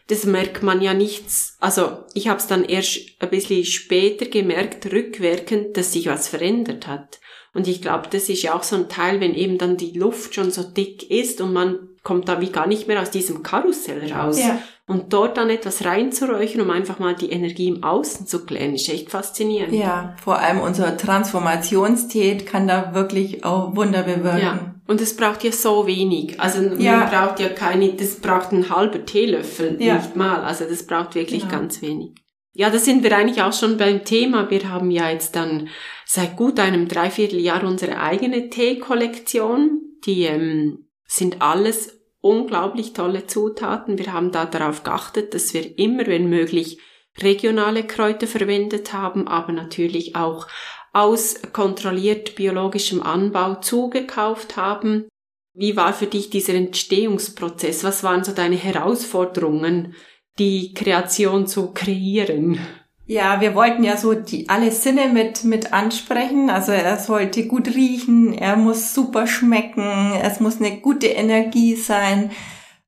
Das 0.07 0.23
merkt 0.23 0.63
man 0.63 0.81
ja 0.81 0.93
nichts. 0.93 1.57
Also 1.59 2.05
ich 2.13 2.29
habe 2.29 2.39
es 2.39 2.47
dann 2.47 2.63
erst 2.63 2.99
ein 3.19 3.29
bisschen 3.29 3.65
später 3.65 4.25
gemerkt, 4.25 4.85
rückwirkend, 4.91 5.75
dass 5.75 5.91
sich 5.91 6.07
was 6.07 6.29
verändert 6.29 6.87
hat. 6.87 7.19
Und 7.53 7.67
ich 7.67 7.81
glaube, 7.81 8.07
das 8.09 8.29
ist 8.29 8.43
ja 8.43 8.53
auch 8.53 8.63
so 8.63 8.75
ein 8.75 8.89
Teil, 8.89 9.19
wenn 9.19 9.33
eben 9.33 9.57
dann 9.57 9.75
die 9.75 9.97
Luft 9.97 10.35
schon 10.35 10.51
so 10.51 10.63
dick 10.63 11.09
ist 11.09 11.41
und 11.41 11.51
man 11.51 11.89
kommt 12.03 12.29
da 12.29 12.39
wie 12.39 12.51
gar 12.51 12.67
nicht 12.67 12.87
mehr 12.87 13.01
aus 13.01 13.11
diesem 13.11 13.43
Karussell 13.43 14.11
raus. 14.13 14.39
Ja. 14.39 14.61
Und 14.87 15.11
dort 15.13 15.37
dann 15.37 15.49
etwas 15.49 15.83
reinzuräuchern, 15.83 16.61
um 16.61 16.71
einfach 16.71 16.99
mal 16.99 17.15
die 17.15 17.31
Energie 17.31 17.67
im 17.67 17.83
Außen 17.83 18.27
zu 18.27 18.45
klären, 18.45 18.75
ist 18.75 18.87
echt 18.87 19.11
faszinierend. 19.11 19.73
Ja, 19.73 20.15
vor 20.23 20.39
allem 20.39 20.61
unser 20.61 20.95
Transformationstät 20.95 22.45
kann 22.45 22.67
da 22.67 22.93
wirklich 22.93 23.43
auch 23.43 23.75
Wunder 23.75 24.03
bewirken. 24.03 24.39
Ja. 24.39 24.75
Und 24.89 24.99
es 25.01 25.15
braucht 25.15 25.43
ja 25.43 25.51
so 25.51 25.85
wenig. 25.85 26.41
Also 26.41 26.63
ja. 26.63 26.97
man 26.97 27.09
braucht 27.11 27.39
ja 27.39 27.49
keine, 27.49 27.93
das 27.93 28.15
braucht 28.15 28.51
einen 28.51 28.75
halben 28.75 29.05
Teelöffel, 29.05 29.77
ja. 29.79 29.97
nicht 29.97 30.15
mal. 30.15 30.41
Also 30.41 30.65
das 30.65 30.81
braucht 30.81 31.13
wirklich 31.13 31.43
genau. 31.43 31.59
ganz 31.59 31.83
wenig. 31.83 32.15
Ja, 32.53 32.71
da 32.71 32.79
sind 32.79 33.03
wir 33.03 33.15
eigentlich 33.15 33.43
auch 33.43 33.53
schon 33.53 33.77
beim 33.77 34.03
Thema. 34.03 34.49
Wir 34.49 34.67
haben 34.67 34.89
ja 34.89 35.07
jetzt 35.11 35.35
dann 35.35 35.69
seit 36.07 36.35
gut 36.35 36.59
einem 36.59 36.87
Dreivierteljahr 36.87 37.65
unsere 37.65 37.99
eigene 37.99 38.49
Teekollektion. 38.49 39.79
Die 40.07 40.23
ähm, 40.23 40.87
sind 41.05 41.39
alles 41.39 42.01
unglaublich 42.19 42.93
tolle 42.93 43.27
Zutaten. 43.27 43.99
Wir 43.99 44.11
haben 44.11 44.31
da 44.31 44.47
darauf 44.47 44.81
geachtet, 44.81 45.35
dass 45.35 45.53
wir 45.53 45.77
immer, 45.77 46.07
wenn 46.07 46.31
möglich, 46.31 46.79
regionale 47.21 47.83
Kräuter 47.83 48.25
verwendet 48.25 48.91
haben, 48.91 49.27
aber 49.27 49.51
natürlich 49.51 50.15
auch 50.15 50.47
aus 50.93 51.39
kontrolliert 51.53 52.35
biologischem 52.35 53.01
Anbau 53.01 53.55
zugekauft 53.55 54.57
haben. 54.57 55.07
Wie 55.53 55.75
war 55.75 55.93
für 55.93 56.07
dich 56.07 56.29
dieser 56.29 56.53
Entstehungsprozess? 56.53 57.83
Was 57.83 58.03
waren 58.03 58.23
so 58.23 58.31
deine 58.31 58.55
Herausforderungen, 58.55 59.95
die 60.37 60.73
Kreation 60.73 61.47
zu 61.47 61.73
kreieren? 61.73 62.59
Ja, 63.05 63.41
wir 63.41 63.55
wollten 63.55 63.83
ja 63.83 63.97
so 63.97 64.13
die 64.13 64.49
alle 64.49 64.71
Sinne 64.71 65.07
mit 65.07 65.43
mit 65.43 65.73
ansprechen. 65.73 66.49
Also 66.49 66.71
er 66.71 66.97
sollte 66.99 67.47
gut 67.47 67.67
riechen, 67.67 68.33
er 68.33 68.55
muss 68.55 68.93
super 68.93 69.25
schmecken, 69.25 70.13
es 70.21 70.39
muss 70.39 70.59
eine 70.59 70.79
gute 70.79 71.07
Energie 71.07 71.75
sein 71.75 72.31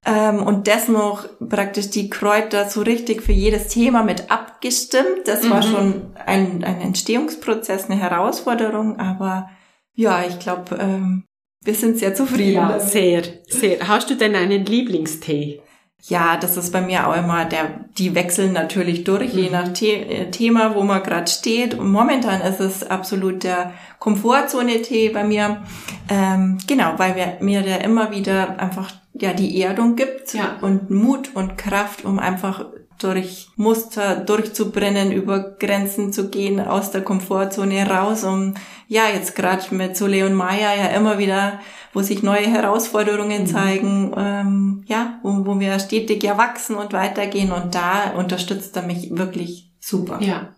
ähm, 0.05 0.41
und 0.43 0.67
das 0.67 0.87
noch 0.87 1.25
praktisch 1.47 1.89
die 1.89 2.09
Kräuter 2.09 2.69
so 2.69 2.81
richtig 2.81 3.21
für 3.21 3.31
jedes 3.31 3.67
Thema 3.67 4.03
mit 4.03 4.31
abgestimmt. 4.31 5.25
Das 5.25 5.43
mhm. 5.43 5.49
war 5.49 5.61
schon 5.61 6.15
ein 6.25 6.63
ein 6.63 6.81
Entstehungsprozess, 6.81 7.89
eine 7.89 7.99
Herausforderung, 7.99 8.99
aber 8.99 9.49
ja, 9.93 10.23
ich 10.27 10.39
glaube, 10.39 10.77
ähm, 10.79 11.25
wir 11.63 11.75
sind 11.75 11.97
sehr 11.97 12.15
zufrieden. 12.15 12.55
Ja, 12.55 12.79
sehr, 12.79 13.23
sehr. 13.47 13.87
Hast 13.87 14.09
du 14.09 14.15
denn 14.15 14.35
einen 14.35 14.65
Lieblingstee? 14.65 15.61
ja, 16.07 16.37
das 16.37 16.57
ist 16.57 16.71
bei 16.71 16.81
mir 16.81 17.07
auch 17.07 17.15
immer 17.15 17.45
der, 17.45 17.85
die 17.97 18.15
wechseln 18.15 18.53
natürlich 18.53 19.03
durch, 19.03 19.33
mhm. 19.33 19.39
je 19.39 19.49
nach 19.49 19.75
The 19.75 19.91
äh, 19.91 20.31
Thema, 20.31 20.75
wo 20.75 20.81
man 20.81 21.03
gerade 21.03 21.29
steht. 21.29 21.75
Und 21.75 21.91
momentan 21.91 22.41
ist 22.41 22.59
es 22.59 22.83
absolut 22.83 23.43
der 23.43 23.73
Komfortzone-Tee 23.99 25.09
bei 25.09 25.23
mir. 25.23 25.63
Ähm, 26.09 26.57
genau, 26.65 26.93
weil 26.97 27.15
wir, 27.15 27.37
mir 27.41 27.61
der 27.61 27.83
immer 27.83 28.11
wieder 28.11 28.59
einfach 28.59 28.91
ja 29.13 29.33
die 29.33 29.61
Erdung 29.61 29.95
gibt 29.95 30.33
ja. 30.33 30.57
und 30.61 30.89
Mut 30.89 31.31
und 31.35 31.57
Kraft, 31.57 32.05
um 32.05 32.19
einfach 32.19 32.65
durch 32.99 33.49
Muster 33.55 34.15
durchzubrennen, 34.15 35.11
über 35.11 35.39
Grenzen 35.39 36.13
zu 36.13 36.29
gehen, 36.29 36.59
aus 36.59 36.91
der 36.91 37.01
Komfortzone 37.01 37.89
raus, 37.89 38.23
um 38.23 38.53
ja 38.87 39.03
jetzt 39.09 39.35
gerade 39.35 39.73
mit 39.73 39.97
so 39.97 40.05
Leon 40.07 40.33
Maya 40.33 40.75
ja 40.75 40.87
immer 40.87 41.17
wieder, 41.17 41.59
wo 41.93 42.01
sich 42.01 42.23
neue 42.23 42.45
Herausforderungen 42.45 43.43
mhm. 43.43 43.47
zeigen, 43.47 44.13
ähm, 44.15 44.83
ja, 44.87 45.19
wo, 45.23 45.45
wo 45.45 45.59
wir 45.59 45.79
stetig 45.79 46.23
ja 46.23 46.37
wachsen 46.37 46.75
und 46.75 46.93
weitergehen 46.93 47.51
und 47.51 47.75
da 47.75 48.11
unterstützt 48.15 48.75
er 48.75 48.83
mich 48.83 49.15
wirklich 49.17 49.71
super. 49.79 50.21
Ja. 50.21 50.49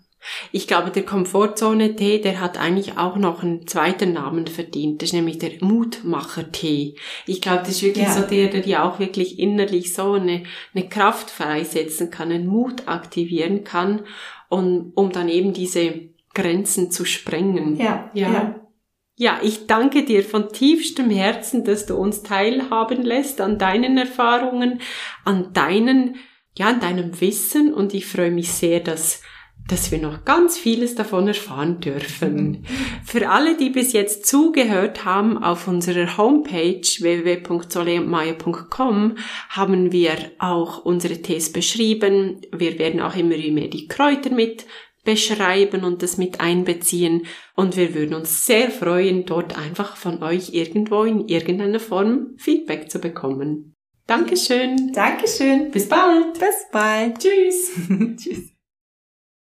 Ich 0.51 0.67
glaube, 0.67 0.91
der 0.91 1.03
Komfortzone-Tee, 1.03 2.19
der 2.19 2.39
hat 2.39 2.57
eigentlich 2.57 2.97
auch 2.97 3.17
noch 3.17 3.43
einen 3.43 3.67
zweiten 3.67 4.13
Namen 4.13 4.47
verdient. 4.47 5.01
Das 5.01 5.09
ist 5.09 5.13
nämlich 5.13 5.37
der 5.37 5.51
Mutmacher-Tee. 5.61 6.95
Ich 7.25 7.41
glaube, 7.41 7.59
das 7.59 7.69
ist 7.69 7.83
wirklich 7.83 8.05
ja. 8.05 8.13
so 8.13 8.21
der, 8.21 8.47
der 8.47 8.65
ja 8.65 8.83
auch 8.83 8.99
wirklich 8.99 9.39
innerlich 9.39 9.93
so 9.93 10.13
eine, 10.13 10.43
eine 10.73 10.89
Kraft 10.89 11.29
freisetzen 11.29 12.09
kann, 12.09 12.31
einen 12.31 12.47
Mut 12.47 12.87
aktivieren 12.87 13.63
kann, 13.63 14.01
um, 14.49 14.91
um 14.95 15.11
dann 15.11 15.29
eben 15.29 15.53
diese 15.53 16.09
Grenzen 16.33 16.91
zu 16.91 17.05
sprengen. 17.05 17.77
Ja, 17.77 18.09
ja. 18.13 18.31
ja. 18.31 18.59
Ja, 19.15 19.39
ich 19.43 19.67
danke 19.67 20.05
dir 20.05 20.23
von 20.23 20.49
tiefstem 20.49 21.11
Herzen, 21.11 21.63
dass 21.63 21.85
du 21.85 21.95
uns 21.95 22.23
teilhaben 22.23 23.03
lässt 23.03 23.41
an 23.41 23.59
deinen 23.59 23.97
Erfahrungen, 23.97 24.81
an 25.23 25.53
deinen, 25.53 26.15
ja, 26.57 26.69
an 26.69 26.79
deinem 26.79 27.21
Wissen 27.21 27.73
und 27.73 27.93
ich 27.93 28.07
freue 28.07 28.31
mich 28.31 28.51
sehr, 28.51 28.79
dass 28.79 29.21
dass 29.67 29.91
wir 29.91 29.99
noch 29.99 30.25
ganz 30.25 30.57
vieles 30.57 30.95
davon 30.95 31.27
erfahren 31.27 31.79
dürfen. 31.79 32.65
Für 33.05 33.29
alle, 33.29 33.55
die 33.55 33.69
bis 33.69 33.93
jetzt 33.93 34.25
zugehört 34.25 35.05
haben, 35.05 35.37
auf 35.41 35.67
unserer 35.67 36.17
Homepage 36.17 36.81
www.soleundmaya.com 36.81 39.17
haben 39.49 39.91
wir 39.91 40.15
auch 40.39 40.83
unsere 40.83 41.21
Tees 41.21 41.53
beschrieben. 41.53 42.41
Wir 42.51 42.79
werden 42.79 42.99
auch 42.99 43.15
immer 43.15 43.37
mehr 43.37 43.69
die 43.69 43.87
Kräuter 43.87 44.31
mit 44.31 44.65
beschreiben 45.03 45.83
und 45.83 46.01
das 46.01 46.17
mit 46.17 46.39
einbeziehen. 46.39 47.25
Und 47.55 47.77
wir 47.77 47.93
würden 47.93 48.15
uns 48.15 48.45
sehr 48.45 48.71
freuen, 48.71 49.25
dort 49.25 49.57
einfach 49.57 49.97
von 49.97 50.23
euch 50.23 50.53
irgendwo 50.53 51.03
in 51.03 51.27
irgendeiner 51.27 51.79
Form 51.79 52.35
Feedback 52.37 52.89
zu 52.89 52.99
bekommen. 52.99 53.75
Dankeschön. 54.07 54.91
Dankeschön. 54.93 55.71
Bis 55.71 55.87
bald. 55.87 56.33
Bis 56.33 56.65
bald. 56.71 57.19
Tschüss. 57.19 57.71
Tschüss. 58.17 58.52